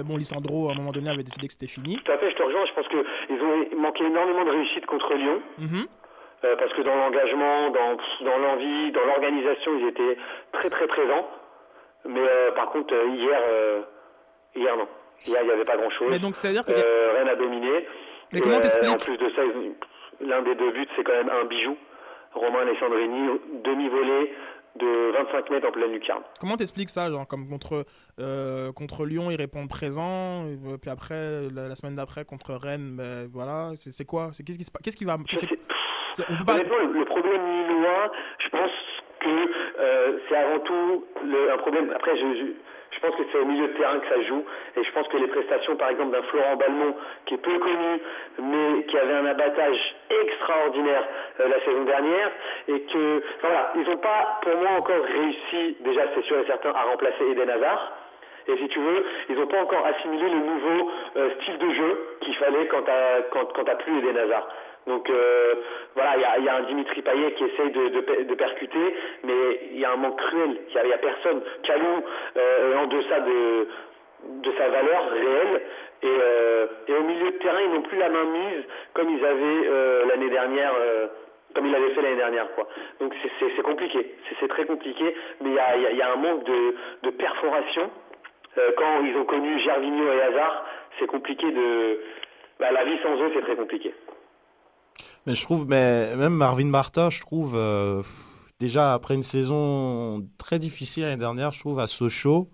[0.04, 1.96] bon, Lissandro, à un moment donné, avait décidé que c'était fini.
[2.04, 2.66] Tout à fait, je te rejoins.
[2.66, 5.40] Je pense qu'ils ont manqué énormément de réussite contre Lyon.
[5.58, 5.86] Mhm.
[6.44, 10.16] Euh, parce que dans l'engagement, dans, dans l'envie, dans l'organisation, ils étaient
[10.52, 11.28] très très présents.
[12.04, 13.80] Mais euh, par contre, euh, hier, euh,
[14.56, 14.88] hier non.
[15.24, 16.08] Hier, il n'y avait pas grand-chose.
[16.10, 16.72] Mais donc, c'est-à-dire que.
[16.72, 17.86] Euh, Rennes a dominé.
[18.32, 19.42] Mais comment euh, t'expliques En plus de ça,
[20.20, 21.76] l'un des deux buts, c'est quand même un bijou.
[22.34, 24.32] Romain Alessandrini, demi-volée
[24.78, 26.22] de 25 mètres en pleine lucarne.
[26.40, 27.84] Comment t'expliques ça genre, comme contre,
[28.20, 32.96] euh, contre Lyon, ils répondent présent, et puis après, la, la semaine d'après, contre Rennes,
[32.96, 34.30] ben, voilà, c'est quoi?
[34.32, 35.16] C'est Qu'est-ce qui, qu'est-ce qui va.
[35.30, 35.58] Je c'est- sais-
[36.14, 36.54] c'est- on peut pas.
[36.54, 38.70] Honnêtement, le, le problème lillois, je pense
[39.20, 39.28] que
[39.78, 41.92] euh, c'est avant tout le- un problème.
[41.94, 42.52] Après, je, je,
[42.92, 44.44] je pense que c'est au milieu de terrain que ça joue.
[44.76, 46.94] Et je pense que les prestations, par exemple, d'un Florent Balmont,
[47.26, 48.00] qui est peu connu,
[48.38, 51.04] mais qui avait un abattage extraordinaire
[51.40, 52.30] euh, la saison dernière,
[52.68, 56.70] et que, voilà, ils n'ont pas, pour moi, encore réussi, déjà, c'est sûr et certain,
[56.70, 57.92] à remplacer Eden Hazard.
[58.48, 62.16] Et si tu veux, ils n'ont pas encore assimilé le nouveau euh, style de jeu
[62.20, 64.48] qu'il fallait quand t'as quand, quand plus Eden Hazard.
[64.86, 65.54] Donc euh,
[65.94, 68.34] voilà, il y a, il y a un Dimitri Payet qui essaye de, de, de
[68.34, 70.58] percuter, mais il y a un manque cruel.
[70.68, 71.40] Il y a, il y a personne.
[71.62, 72.02] Calou
[72.36, 73.68] euh, en deçà de
[74.24, 75.62] de sa valeur réelle.
[76.02, 79.24] Et, euh, et, au milieu de terrain, ils n'ont plus la main mise comme ils
[79.24, 81.06] avaient euh, l'année dernière, euh,
[81.54, 82.52] comme ils l'avaient fait l'année dernière.
[82.54, 82.68] Quoi.
[83.00, 86.74] Donc c'est compliqué, c'est très compliqué, mais il y a, y a, un manque de,
[87.04, 87.90] de perforation.
[88.76, 90.66] quand ils ont connu Gervinho et Hazard,
[90.98, 92.00] c'est compliqué de...
[92.58, 93.94] Bah, la vie sans eux, c'est très compliqué.
[95.26, 97.56] Mais je trouve, mais même Marvin Martin, je trouve,
[98.58, 102.48] déjà après une saison très difficile l'année dernière, je trouve, à Sochaux,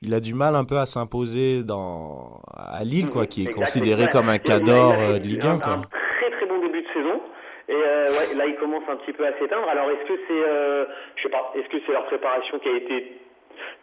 [0.00, 4.06] il a du mal un peu à s'imposer dans à Lille, quoi, qui est considéré
[4.08, 5.58] comme un cador euh, de Ligue 1.
[5.58, 5.72] Quoi.
[5.72, 7.20] Un très très bon début de saison.
[7.68, 9.68] Et euh, ouais, là, il commence un petit peu à s'éteindre.
[9.68, 10.84] Alors, est-ce que c'est, euh,
[11.16, 13.20] je sais pas, est-ce que c'est leur préparation qui a été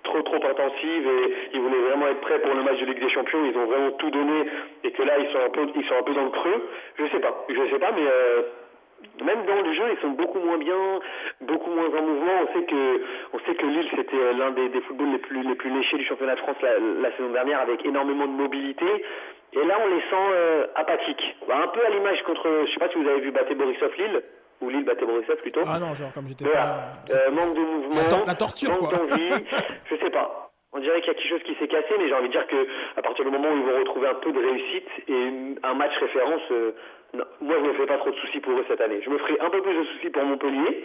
[0.03, 3.09] trop trop intensive et ils voulaient vraiment être prêts pour le match de Ligue des
[3.09, 3.45] Champions.
[3.45, 4.45] Ils ont vraiment tout donné
[4.83, 6.69] et que là, ils sont un peu, ils sont un peu dans le creux.
[6.97, 8.03] Je sais pas, je sais pas, mais
[9.23, 10.99] même dans le jeu, ils sont beaucoup moins bien,
[11.41, 12.31] beaucoup moins en mouvement.
[12.43, 13.01] On sait que,
[13.33, 16.05] on sait que Lille c'était euh, l'un des, footballs les plus, les plus léchés du
[16.05, 18.85] championnat de France la, saison dernière, avec énormément de mobilité.
[19.53, 21.35] Et là, on les sent euh, apathiques.
[21.49, 24.21] Un peu à l'image contre, je sais pas si vous avez vu battre Borisov Lille
[24.61, 25.61] ou Lille battait Borisov plutôt.
[25.67, 26.93] Ah non, genre comme j'étais pas.
[27.11, 29.29] Euh, manque de mouvement, la, torture, manque d'envie.
[29.89, 30.51] je sais pas.
[30.71, 32.47] On dirait qu'il y a quelque chose qui s'est cassé, mais j'ai envie de dire
[32.47, 35.73] que à partir du moment où ils vont retrouver un peu de réussite et un
[35.73, 36.41] match référence,
[37.13, 39.01] moi, je ne me fais pas trop de soucis pour eux cette année.
[39.03, 40.83] Je me ferai un peu plus de soucis pour Montpellier,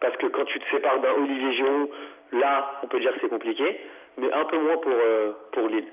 [0.00, 1.90] parce que quand tu te sépares d'un Olivier Giroud,
[2.32, 3.80] là, on peut dire que c'est compliqué,
[4.16, 5.86] mais un peu moins pour, euh, pour Lille.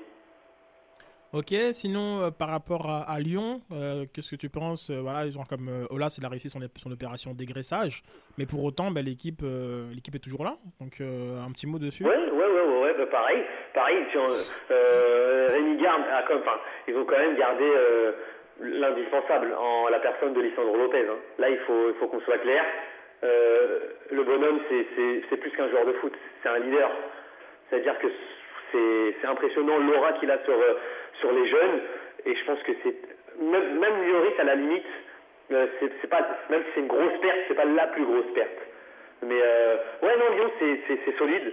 [1.34, 5.44] Ok, sinon euh, par rapport à, Lyon, euh, qu'est-ce que tu penses Voilà, ils ont
[5.44, 8.02] comme Olas, il a réussi son, son opération dégraissage,
[8.38, 9.42] mais pour autant, ben, l'équipe,
[9.92, 10.56] l'équipe est toujours là.
[10.80, 12.04] Donc un petit mot dessus.
[12.04, 14.04] Oui, ouais, ouais, ouais, pareil, pareil.
[14.70, 16.02] Rémi Garde,
[16.32, 17.70] enfin, ils ont quand même gardé
[18.60, 21.06] l'indispensable en la personne de Lisandro Lopez.
[21.08, 21.18] Hein.
[21.38, 22.64] Là, il faut, il faut qu'on soit clair.
[23.24, 23.78] Euh,
[24.10, 26.12] le bonhomme, c'est plus qu'un joueur de foot,
[26.42, 26.90] c'est un leader.
[27.68, 28.08] C'est-à-dire que
[28.72, 30.74] c'est impressionnant l'aura qu'il a sur, euh,
[31.20, 31.80] sur les jeunes.
[32.26, 32.94] Et je pense que c'est
[33.40, 34.86] même, même Lloris à la limite,
[35.52, 38.58] euh, c'est pas même si c'est une grosse perte, c'est pas la plus grosse perte.
[39.22, 41.52] Mais euh, ouais, non, Lyon, c'est solide.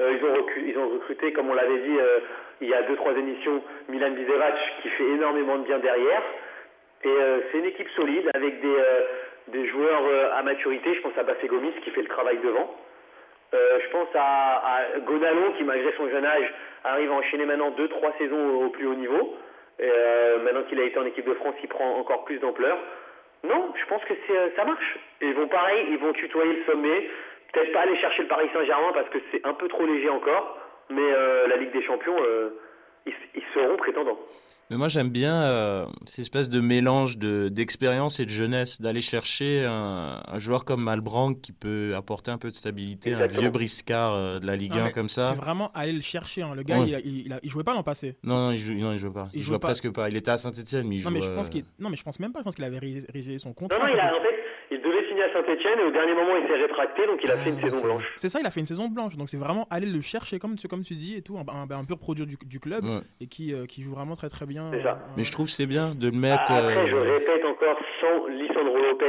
[0.00, 2.18] Euh, ils, ont ils ont recruté, comme on l'avait dit euh,
[2.60, 6.22] il y a deux trois émissions, Milan Bizevac qui fait énormément de bien derrière.
[7.04, 7.14] Et
[7.52, 8.76] c'est une équipe solide avec des,
[9.48, 10.94] des joueurs à maturité.
[10.94, 12.74] Je pense à Bassé Gomis qui fait le travail devant.
[13.54, 16.52] Je pense à, à Godalon qui, malgré son jeune âge,
[16.84, 19.36] arrive à enchaîner maintenant 2-3 saisons au, plus haut niveau.
[19.78, 19.90] Et,
[20.42, 22.78] maintenant qu'il a été en équipe de France, il prend encore plus d'ampleur.
[23.44, 24.14] Non, je pense que
[24.56, 24.98] ça marche.
[25.20, 27.08] Ils vont pareil, ils vont tutoyer le sommet.
[27.52, 30.58] Peut-être pas aller chercher le Paris Saint-Germain parce que c'est un peu trop léger encore.
[30.90, 31.10] Mais
[31.48, 32.16] la Ligue des Champions,
[33.06, 34.18] ils seront prétendants.
[34.74, 39.02] Mais moi, j'aime bien euh, cette espèce de mélange de, d'expérience et de jeunesse, d'aller
[39.02, 43.50] chercher un, un, joueur comme Malbranc qui peut apporter un peu de stabilité, un vieux
[43.50, 45.30] briscard euh, de la Ligue 1 comme ça.
[45.32, 46.42] C'est vraiment aller le chercher.
[46.42, 46.54] Hein.
[46.56, 48.16] Le gars, il, il, il, jouait pas l'an passé.
[48.24, 49.28] Non, non, il, joue, non, il jouait pas.
[49.32, 50.10] Il, jouait, presque pas.
[50.10, 51.62] Il était à Saint-Etienne, mais il non, Mais je pense qu'il...
[51.78, 52.40] non, mais je pense même pas.
[52.40, 53.78] Je pense qu'il avait résilié son contrat.
[53.78, 54.34] Non, non, il a, en fait,
[54.72, 57.36] il devait signer à Saint-Etienne et au dernier moment, il s'est rétracté, donc il a
[57.38, 58.04] fait une saison blanche.
[58.16, 59.16] C'est ça, il a fait une saison blanche.
[59.16, 61.84] Donc c'est vraiment aller le chercher, comme tu, comme tu dis, et tout, un, un,
[61.84, 62.84] pur produit du, du club
[63.20, 64.70] et qui, euh, qui joue vraiment très très bien.
[64.72, 64.98] C'est ça.
[65.16, 66.44] Mais je trouve c'est bien de le mettre.
[66.48, 69.06] Ah, après, je euh, répète encore, sans Lisandro Lopez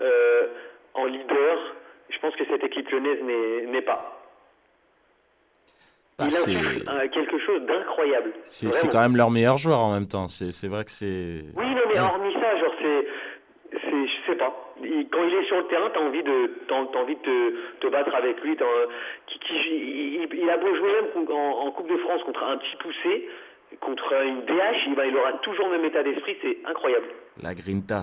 [0.00, 0.46] euh,
[0.94, 1.58] en leader,
[2.10, 3.18] je pense que cette équipe lyonnaise
[3.68, 4.16] n'est pas.
[6.18, 8.32] Bah, il a quelque chose d'incroyable.
[8.44, 10.28] C'est quand même leur meilleur joueur en même temps.
[10.28, 11.44] C'est vrai que c'est.
[11.56, 13.06] Oui, non, mais hormis ça, genre, c'est.
[14.06, 14.52] Je sais pas.
[14.78, 18.14] quand il est sur le terrain, t'as envie de, as, envie de te, te, battre
[18.14, 18.56] avec lui.
[19.26, 22.58] Qui, qui, il, il, a beau jouer même en, en Coupe de France contre un
[22.58, 23.28] petit poussé
[23.78, 27.06] contre une DH, il, il aura toujours le même état d'esprit, c'est incroyable.
[27.42, 28.02] La grinta.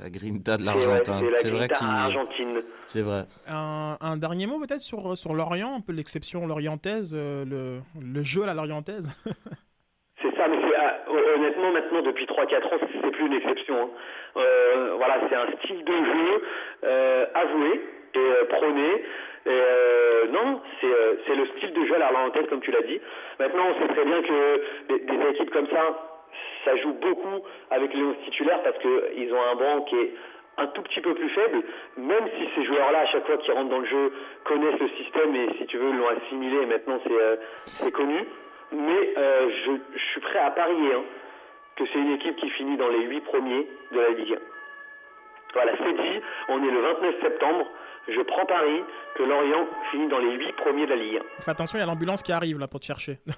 [0.00, 1.20] La grinta de l'Argentin.
[1.36, 2.60] C'est vrai qu'il.
[2.84, 3.24] C'est vrai.
[3.46, 8.22] Un, un, dernier mot peut-être sur, sur Lorient, un peu l'exception lorientaise, euh, le, le
[8.22, 9.08] jeu à la lorientaise
[10.22, 10.96] C'est ça, mais ah,
[11.38, 13.74] honnêtement, maintenant, depuis 3-4 ans, c'est plus une exception.
[13.76, 13.88] Hein.
[14.36, 16.42] Euh, voilà, c'est un style de jeu
[16.84, 17.80] euh, avoué
[18.14, 19.04] et euh, prôné.
[19.46, 23.00] Euh, non, c'est le style de jeu à la tête, comme tu l'as dit.
[23.38, 26.12] Maintenant, on sait très bien que des, équipes comme ça,
[26.64, 30.12] ça joue beaucoup avec les 11 titulaires parce qu'ils ont un banc qui est
[30.58, 31.62] un tout petit peu plus faible,
[31.96, 34.12] même si ces joueurs-là, à chaque fois qu'ils rentrent dans le jeu,
[34.44, 36.98] connaissent le système et, si tu veux, l'ont assimilé et maintenant
[37.64, 38.24] c'est connu.
[38.72, 41.02] Mais je, je, suis prêt à parier hein,
[41.78, 44.38] que c'est une équipe qui finit dans les 8 premiers de la Ligue 1.
[45.54, 47.66] Voilà, c'est dit, on est le 29 septembre.
[48.08, 48.82] Je prends Paris
[49.16, 51.42] que Lorient finit dans les 8 premiers de la Ligue 1.
[51.42, 53.18] Fais attention, il y a l'ambulance qui arrive là pour te chercher.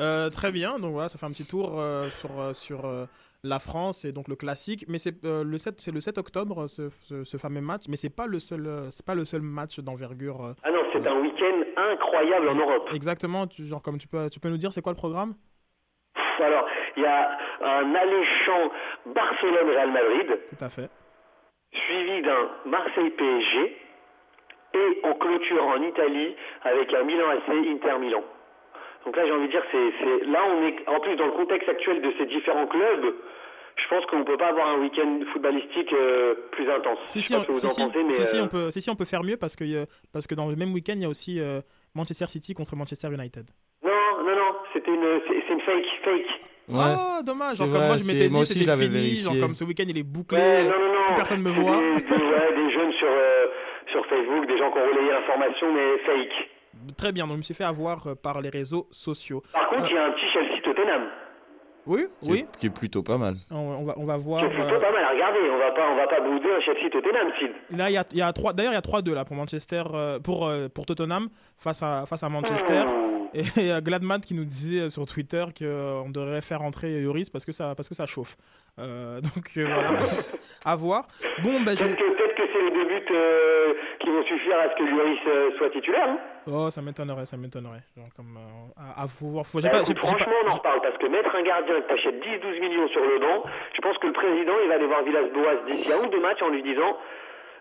[0.00, 3.04] Euh, très bien, donc voilà, ça fait un petit tour euh, sur, euh, sur euh,
[3.44, 4.84] la France et donc le classique.
[4.88, 8.10] Mais c'est le 7, c'est le 7 octobre ce, ce- ce fameux match, mais c'est
[8.14, 10.54] pas le seul, c'est pas le seul match d'envergure.
[10.64, 12.88] Ah non, c'est un week-end incroyable en Europe.
[12.92, 15.34] Exactement, tu, genre comme tu peux, tu peux nous dire c'est quoi le programme?
[16.40, 16.66] Alors,
[16.96, 18.70] il y a un alléchant
[19.06, 20.90] Barcelone-Real Madrid, Tout à fait.
[21.72, 23.76] suivi d'un Marseille-PSG,
[24.74, 28.24] et on clôture en Italie avec un Milan AC Inter-Milan.
[29.04, 31.68] Donc là, j'ai envie de dire, c'est, là, on est, en plus, dans le contexte
[31.68, 33.14] actuel de ces différents clubs,
[33.76, 36.98] je pense qu'on ne peut pas avoir un week-end footballistique euh, plus intense.
[37.06, 40.26] Si si, on, euh, on peut, si, on peut faire mieux parce que, euh, parce
[40.26, 41.60] que dans le même week-end, il y a aussi euh,
[41.94, 43.50] Manchester City contre Manchester United.
[44.74, 46.40] C'était une, c'est, une fake, fake.
[46.68, 46.94] Ouais.
[46.96, 47.56] Oh, dommage.
[47.56, 48.88] Genre, comme moi, je m'étais dit, c'était fini.
[48.88, 49.22] vérifié.
[49.22, 50.38] Genre, comme ce week-end, il est bouclé.
[50.38, 51.06] Ouais, non, non, non.
[51.06, 51.76] plus personne me voit.
[51.76, 53.46] Des, des- ouais, des jeunes sur, euh,
[53.92, 56.50] sur Facebook, des gens qui ont relayé l'information, mais fake.
[56.96, 59.42] Très bien, donc je me suis fait avoir euh, par les réseaux sociaux.
[59.52, 61.02] Par contre, il y a un petit Chelsea-Tottenham.
[61.86, 62.46] Oui, Qui est- oui.
[62.58, 63.34] Qui est plutôt pas mal.
[63.50, 64.40] On, on va, on va voir.
[64.42, 65.40] C'est plutôt euh, pas mal à regarder.
[65.52, 67.50] On va pas, on va pas bouder un Chelsea-Tottenham, Sid.
[67.78, 68.54] Là, il y a, il y a trois.
[68.54, 72.04] D'ailleurs, il y a 3-2 là pour Manchester, euh, pour, euh, pour Tottenham face à,
[72.06, 72.84] face à Manchester.
[73.34, 77.00] Et il y a Gladman qui nous disait euh, sur Twitter qu'on devrait faire entrer
[77.02, 78.36] Yoris parce que ça, parce que ça chauffe.
[78.78, 79.90] Euh, donc euh, voilà,
[80.64, 81.06] à voir.
[81.42, 81.84] Bon, ben je.
[81.84, 85.50] Peut-être que, c'est les deux buts euh, qui vont suffire à ce que Lloris euh,
[85.58, 86.08] soit titulaire.
[86.08, 86.18] Hein.
[86.46, 87.82] Oh, ça m'étonnerait, ça m'étonnerait.
[88.16, 89.46] Comme, euh, à, à voir.
[89.46, 91.88] Faut, Bah, pas, écoute, pas- franchement, on en reparle parce que mettre un gardien que
[91.88, 95.02] t'achètes 10-12 millions sur le banc, je pense que le président il va aller voir
[95.02, 96.96] Villas-Boas d'ici à un ou deux matchs en lui disant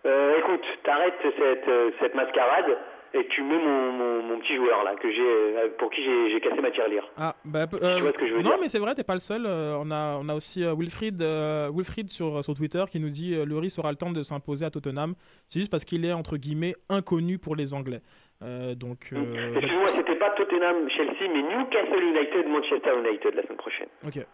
[0.06, 2.78] euh, écoute, t'arrêtes cette, euh, cette mascarade
[3.16, 6.40] et tu mets mon, mon, mon petit joueur là que j'ai euh, pour qui j'ai
[6.42, 7.08] cassé ma tirelire.
[7.18, 8.58] Ah, bah, euh, vois ce que je veux non, dire.
[8.62, 9.46] mais c'est vrai, t'es pas le seul.
[9.46, 13.36] Euh, on, a, on a aussi euh, Wilfried, Wilfried sur, sur Twitter qui nous dit
[13.46, 15.14] Lloris aura le temps de s'imposer à Tottenham.
[15.48, 18.02] C'est juste parce qu'il est, entre guillemets, inconnu pour les Anglais.
[18.42, 23.88] Donc, Excuse-moi, c'était pas Tottenham, Chelsea, mais Newcastle United, Manchester United la semaine prochaine.
[24.06, 24.26] ok.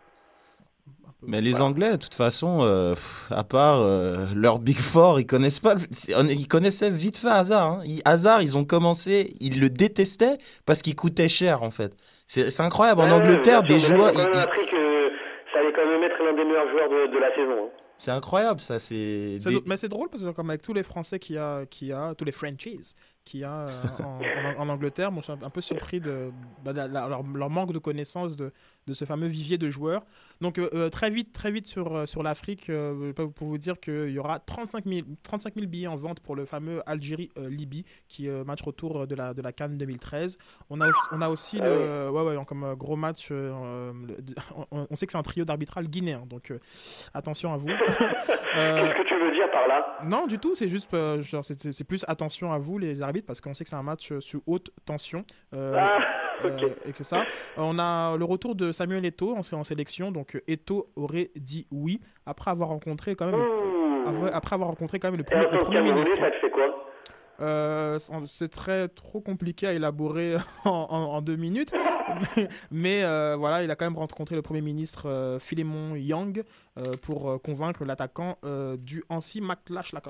[1.21, 5.25] Mais les Anglais, de toute façon, euh, pff, à part euh, leur Big Four, ils
[5.25, 5.75] connaissent pas.
[6.07, 7.63] Ils connaissaient vite fait Hazard.
[7.73, 7.81] Hein.
[7.85, 11.93] Ils- Hazard, ils ont commencé, ils le détestaient parce qu'il coûtait cher en fait.
[12.25, 13.01] C'est incroyable.
[13.01, 15.09] En Ouais, Angleterre, des joueurs, ils ont appris que
[15.51, 17.65] ça allait quand même être l'un des meilleurs joueurs de, de la saison.
[17.65, 17.69] hein.
[17.97, 18.79] c'est incroyable ça.
[18.79, 21.35] C'est C'est des- drôle- Mais c'est drôle parce que comme avec tous les Français qu'il
[21.35, 22.95] y a, qu'il y a tous les franchises
[23.29, 24.19] qu'il y a euh, en,
[24.59, 26.31] en- en Angleterre, moi je suis un peu surpris de,
[26.63, 28.51] bah, de la- leur, leur manque de connaissance de,
[28.87, 30.03] de ce fameux vivier de joueurs.
[30.41, 34.09] Donc euh, euh, très vite, très vite sur, sur l'Afrique, euh, pour vous dire qu'il
[34.09, 38.43] y aura 35 000, 35 000 billets en vente pour le fameux Algérie-Libye, qui est
[38.43, 40.37] match retour de la, de la Cannes 2013.
[40.69, 43.91] On a aussi, on a aussi Ah le, ouais, ouais, comme gros match, euh,
[44.71, 46.51] on, on sait que c'est un trio d'arbitral guinéen, donc
[47.13, 47.67] attention à vous.
[48.53, 49.97] Qu'est-ce que tu veux dire par là?
[50.05, 50.89] Non, du tout, c'est juste,
[51.53, 54.19] c'est plus attention à vous, les arbitres, parce qu'on sait que c'est un match euh,
[54.19, 55.23] sous haute tension.
[55.53, 55.99] euh, Ah,
[56.45, 56.71] euh, ok.
[56.85, 57.21] et que c'est ça.
[57.21, 57.23] Euh,
[57.57, 61.67] on a le retour de Samuel Eto'o en, en sélection, donc euh, Eto'o aurait dit
[61.71, 64.07] oui, après avoir rencontré quand même, Ouh.
[64.07, 66.15] après, après avoir rencontré quand même le premier, le premier ministre.
[66.17, 66.85] ça te fait quoi
[67.41, 67.97] Euh,
[68.27, 71.71] c'est très trop compliqué à élaborer en, en- en deux minutes,
[72.35, 76.43] mais, mais, euh, voilà, il a quand même rencontré le premier ministre euh, Philémon Yang
[76.77, 79.93] euh, pour euh, convaincre l'attaquant euh, du Ansi Maklash.
[79.93, 80.01] Ma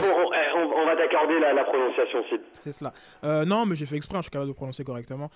[0.00, 2.40] Bon, on, eh, on- va t'accorder la, la prononciation, Sid.
[2.62, 2.92] C'est cela.
[3.24, 5.30] Euh, non, mais j'ai fait exprès, hein, je suis capable de prononcer correctement.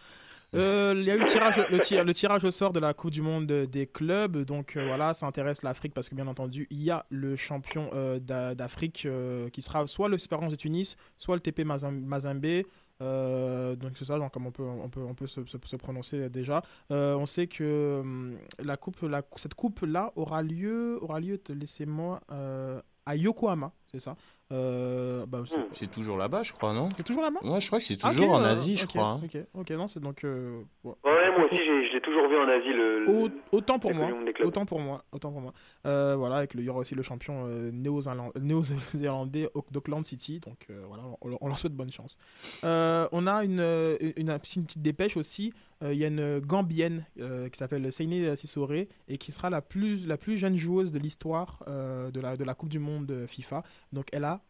[0.55, 2.95] Euh, Il y a eu le tirage, le, tir- le tirage au sort de la
[2.95, 4.39] Coupe du Monde des clubs.
[4.45, 7.91] Donc euh, voilà, ça intéresse l'Afrique parce que bien entendu, il y a le champion
[7.93, 12.62] euh, d'A- d'Afrique euh, qui sera soit l'Espérance de Tunis, soit le TP Mazem- Mazembe.
[13.01, 15.76] Euh, donc c'est ça, donc, comme on peut, on peut, on peut se, se- se
[15.76, 16.62] prononcer déjà.
[16.91, 21.39] Euh, on sait que hum, la coupe, la, cette coupe là aura lieu, aura lieu.
[21.49, 24.16] Laissez-moi euh, à Yokohama, c'est ça?
[24.50, 25.64] Euh, bah, c'est- Hmm.
[25.72, 26.88] C'est toujours là-bas, je crois, non?
[26.96, 27.40] C'est toujours là-bas?
[27.42, 29.04] Ouais, je crois que c'est Ah, toujours en euh, Asie, je crois.
[29.04, 29.20] hein.
[29.24, 30.24] Ok, ok, non, c'est donc.
[30.24, 30.92] euh, ouais.
[31.04, 33.04] Ouais, moi aussi, j'ai- je l'ai toujours vu en Asie, le.
[33.04, 34.09] le- Au- autant pour moi,
[34.44, 35.52] autant pour moi, autant pour moi.
[35.86, 40.04] Euh, voilà, avec le, il y aura aussi le champion euh, néo-zéland- néo-zélandais Au- d'Auckland
[40.04, 42.18] City, donc euh, voilà, on, on leur souhaite bonne chance.
[42.64, 45.52] Euh, on a une, une, une petite dépêche aussi.
[45.83, 49.62] Euh, Il y a une Gambienne euh, qui s'appelle Seiné Sissoré et qui sera la
[49.62, 53.26] plus, la plus jeune joueuse de l'histoire euh, de, la, de la Coupe du Monde
[53.26, 53.62] FIFA.
[53.93, 54.41] Donc elle a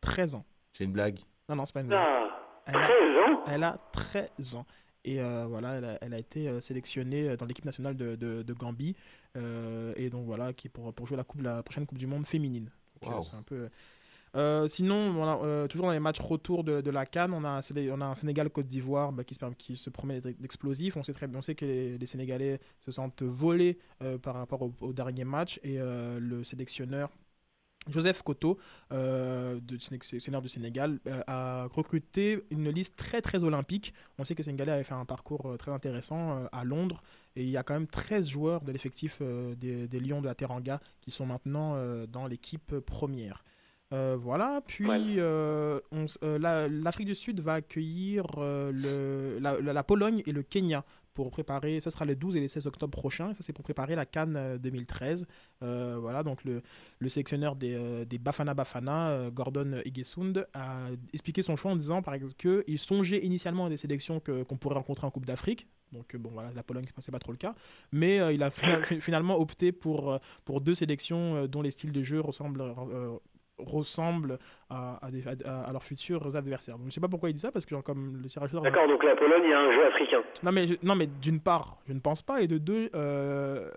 [0.00, 0.44] 13 ans.
[0.72, 1.18] C'est une blague.
[1.48, 2.00] Non, non, c'est pas une blague.
[2.00, 3.42] Ah, Elle a 13 ans?
[3.48, 4.66] Elle a 13 ans.
[5.04, 8.52] Et euh, voilà, elle a, elle a été sélectionnée dans l'équipe nationale de, de, de
[8.52, 8.94] Gambie.
[9.36, 12.06] Euh, et donc voilà, qui est pour, pour jouer la, coupe, la prochaine Coupe du
[12.06, 12.70] Monde féminine.
[13.04, 13.20] Wow.
[13.22, 13.68] c'est un peu.
[14.34, 17.60] Euh, sinon, euh, toujours dans les matchs retour de, la Cannes, on a,
[17.90, 20.96] on a un Sénégal-Côte d'Ivoire bah, qui, se, promet d'explosif.
[20.96, 24.34] On sait très bien, on sait que les, les Sénégalais se sentent volés euh, par
[24.34, 27.10] rapport au, dernier match et le sélectionneur
[27.88, 28.58] Joseph Koto,
[28.92, 33.92] euh, sénateur du Sénégal, a recruté une liste très très olympique.
[34.18, 37.02] On sait que le Sénégalais avait fait un parcours très intéressant à Londres
[37.34, 40.34] et il y a quand même 13 joueurs de l'effectif des, des Lions de la
[40.36, 41.76] Teranga qui sont maintenant
[42.06, 43.42] dans l'équipe première.
[43.92, 44.98] Euh, voilà, puis Ouais.
[45.18, 45.78] euh,
[46.22, 50.84] euh, la- l'Afrique du Sud va accueillir le, la, la- Pologne et le Kenya
[51.14, 53.94] pour préparer, ça sera le 12 et le 16 octobre prochain, ça c'est pour préparer
[53.94, 55.26] la Cannes euh, 2013.
[55.62, 56.62] Euh, voilà, donc le,
[57.00, 62.14] le sélectionneur des, des Bafana Bafana, Gordon Igesund, a expliqué son choix en disant par
[62.14, 65.66] exemple qu'il songeait initialement à des sélections qu'on pourrait rencontrer en Coupe d'Afrique.
[65.92, 67.54] Donc bon voilà, la Pologne c'est pas trop le cas,
[67.92, 68.48] mais euh, il a
[68.88, 73.18] fi- finalement opté pour, pour deux sélections euh, dont les styles de jeu ressemblent euh,
[73.66, 74.38] ressemblent
[74.70, 76.78] à, à, des- à- à leurs futurs adversaires.
[76.78, 78.56] Donc je sais pas pourquoi il dit ça parce que genre, comme le tirage au
[78.56, 80.22] sort- D'accord, donc la Pologne, il y a un jeu africain.
[80.42, 83.68] non mais, je- non, mais d'une part, je ne pense pas, et de deux, euh,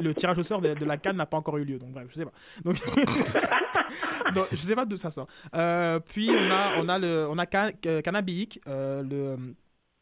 [0.00, 2.06] le tirage au sort de, de la canne n'a pas encore eu lieu, donc bref,
[2.10, 2.32] je sais pas.
[2.64, 2.76] Donc,
[4.34, 5.26] donc je sais pas d'où ça sort.
[5.54, 9.36] Euh, puis on a, on a le, on a Can- euh, Canabic, euh, le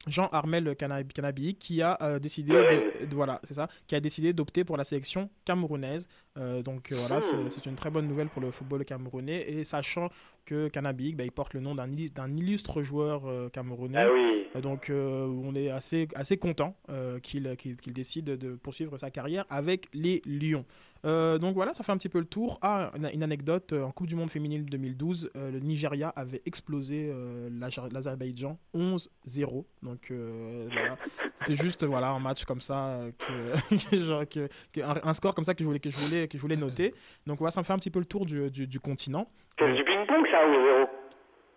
[0.08, 4.32] Jean Armel Canabic, qui a euh, décidé, de, de- voilà, c'est ça, qui a décidé
[4.32, 6.08] d'opter pour la sélection camerounaise.
[6.38, 10.08] Euh, donc euh, voilà, c'est une très bonne nouvelle pour le football camerounais, et sachant
[10.44, 13.22] que Canabic, bah, il porte le nom d'un illustre, joueur
[13.52, 14.06] camerounais.
[14.54, 16.76] Ah Donc on est assez, assez content
[17.22, 20.64] qu'il décide de poursuivre sa carrière avec les Lions.
[21.04, 22.58] Euh, donc voilà, ça fait un petit peu le tour.
[22.62, 27.10] Ah, une, anecdote, euh, en Coupe du Monde féminine 2012, euh, le Nigeria avait explosé
[27.12, 29.64] euh, l'Azer- l'Azerbaïdjan 11-0.
[29.82, 30.96] Donc voilà,
[31.40, 33.00] c'était juste voilà, un match comme ça,
[33.90, 36.28] que, genre, que- que- un, un score comme ça que je voulais, que je voulais,
[36.28, 36.94] que je voulais noter.
[37.26, 39.26] Donc voilà, ça me fait un petit peu le tour du, du, du continent.
[39.58, 40.88] C'est du ping-pong, ça, ou 0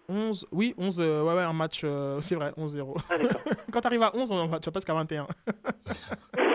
[0.08, 2.96] 11, oui, 11, euh, ouais, ouais, un match, euh, c'est vrai, 11-0.
[3.10, 3.16] Ah.
[3.72, 5.28] Quand t'arrives à 11, on va- tu vas presque à 21.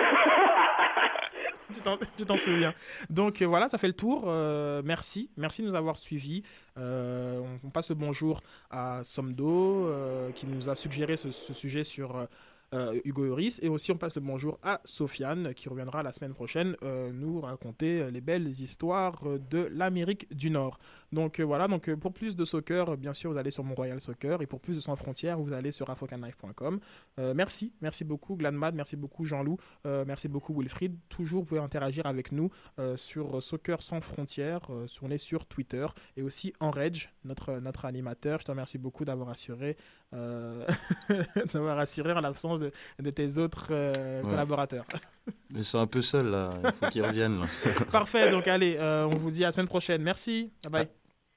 [2.17, 2.75] tu t'en- souviens.
[3.09, 4.25] Donc euh, voilà, ça fait le tour.
[4.27, 6.43] Euh, merci, merci de nous avoir suivis.
[6.79, 9.89] Euh, on, passe le bonjour à Somdo
[10.35, 12.27] qui nous a suggéré ce sujet sur
[12.75, 16.35] euh, Hugo Lloris et aussi on passe le bonjour à Sofiane qui reviendra la semaine
[16.35, 20.79] prochaine euh, nous raconter euh, les belles histoires euh, de l'Amérique du Nord.
[21.13, 24.43] Donc voilà, donc pour plus de soccer, bien sûr, vous allez sur mon Royal Soccer
[24.43, 26.79] et pour plus de Sans Frontières, vous allez sur afrocanife.com.
[27.19, 30.97] Euh, merci, merci beaucoup Glanmad, merci beaucoup Jean-Loup, merci beaucoup Wilfried.
[31.09, 32.51] Toujours, vous pouvez interagir avec nous
[32.97, 34.61] sur Soccer Sans Frontières.
[35.03, 35.85] on est sur Twitter
[36.17, 38.39] et aussi en Reg, notre, notre animateur.
[38.41, 39.77] Je te remercie beaucoup d'avoir assuré,
[40.13, 44.31] assuré en l'absence de, de tes autres euh, Ouais.
[44.31, 44.85] collaborateurs.
[45.51, 47.41] Mais c'est un peu seul là, il faut qu'ils reviennent.
[47.41, 47.47] là.
[47.93, 50.03] Parfait, donc allez, euh, on vous dit à la semaine prochaine.
[50.03, 50.89] Merci, bye bye.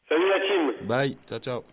[0.10, 1.73] Salut la team Bye, ciao ciao.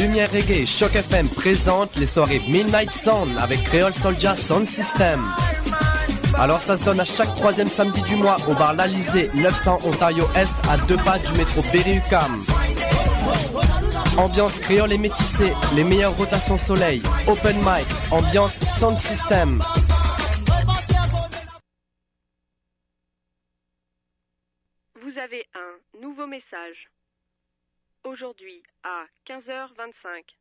[0.00, 5.20] Lumière Reggae, Choc FM présente les soirées Midnight Sound avec Creole Soldier Sound System.
[6.38, 10.24] Alors ça se donne à chaque troisième samedi du mois au bar L'Alizé, 900 Ontario
[10.36, 12.42] Est, à deux pas du métro Berry-UQAM.
[14.16, 19.60] Ambiance créole et métissée, les meilleures rotations soleil, open mic, ambiance sound system.
[28.82, 30.39] À 15h25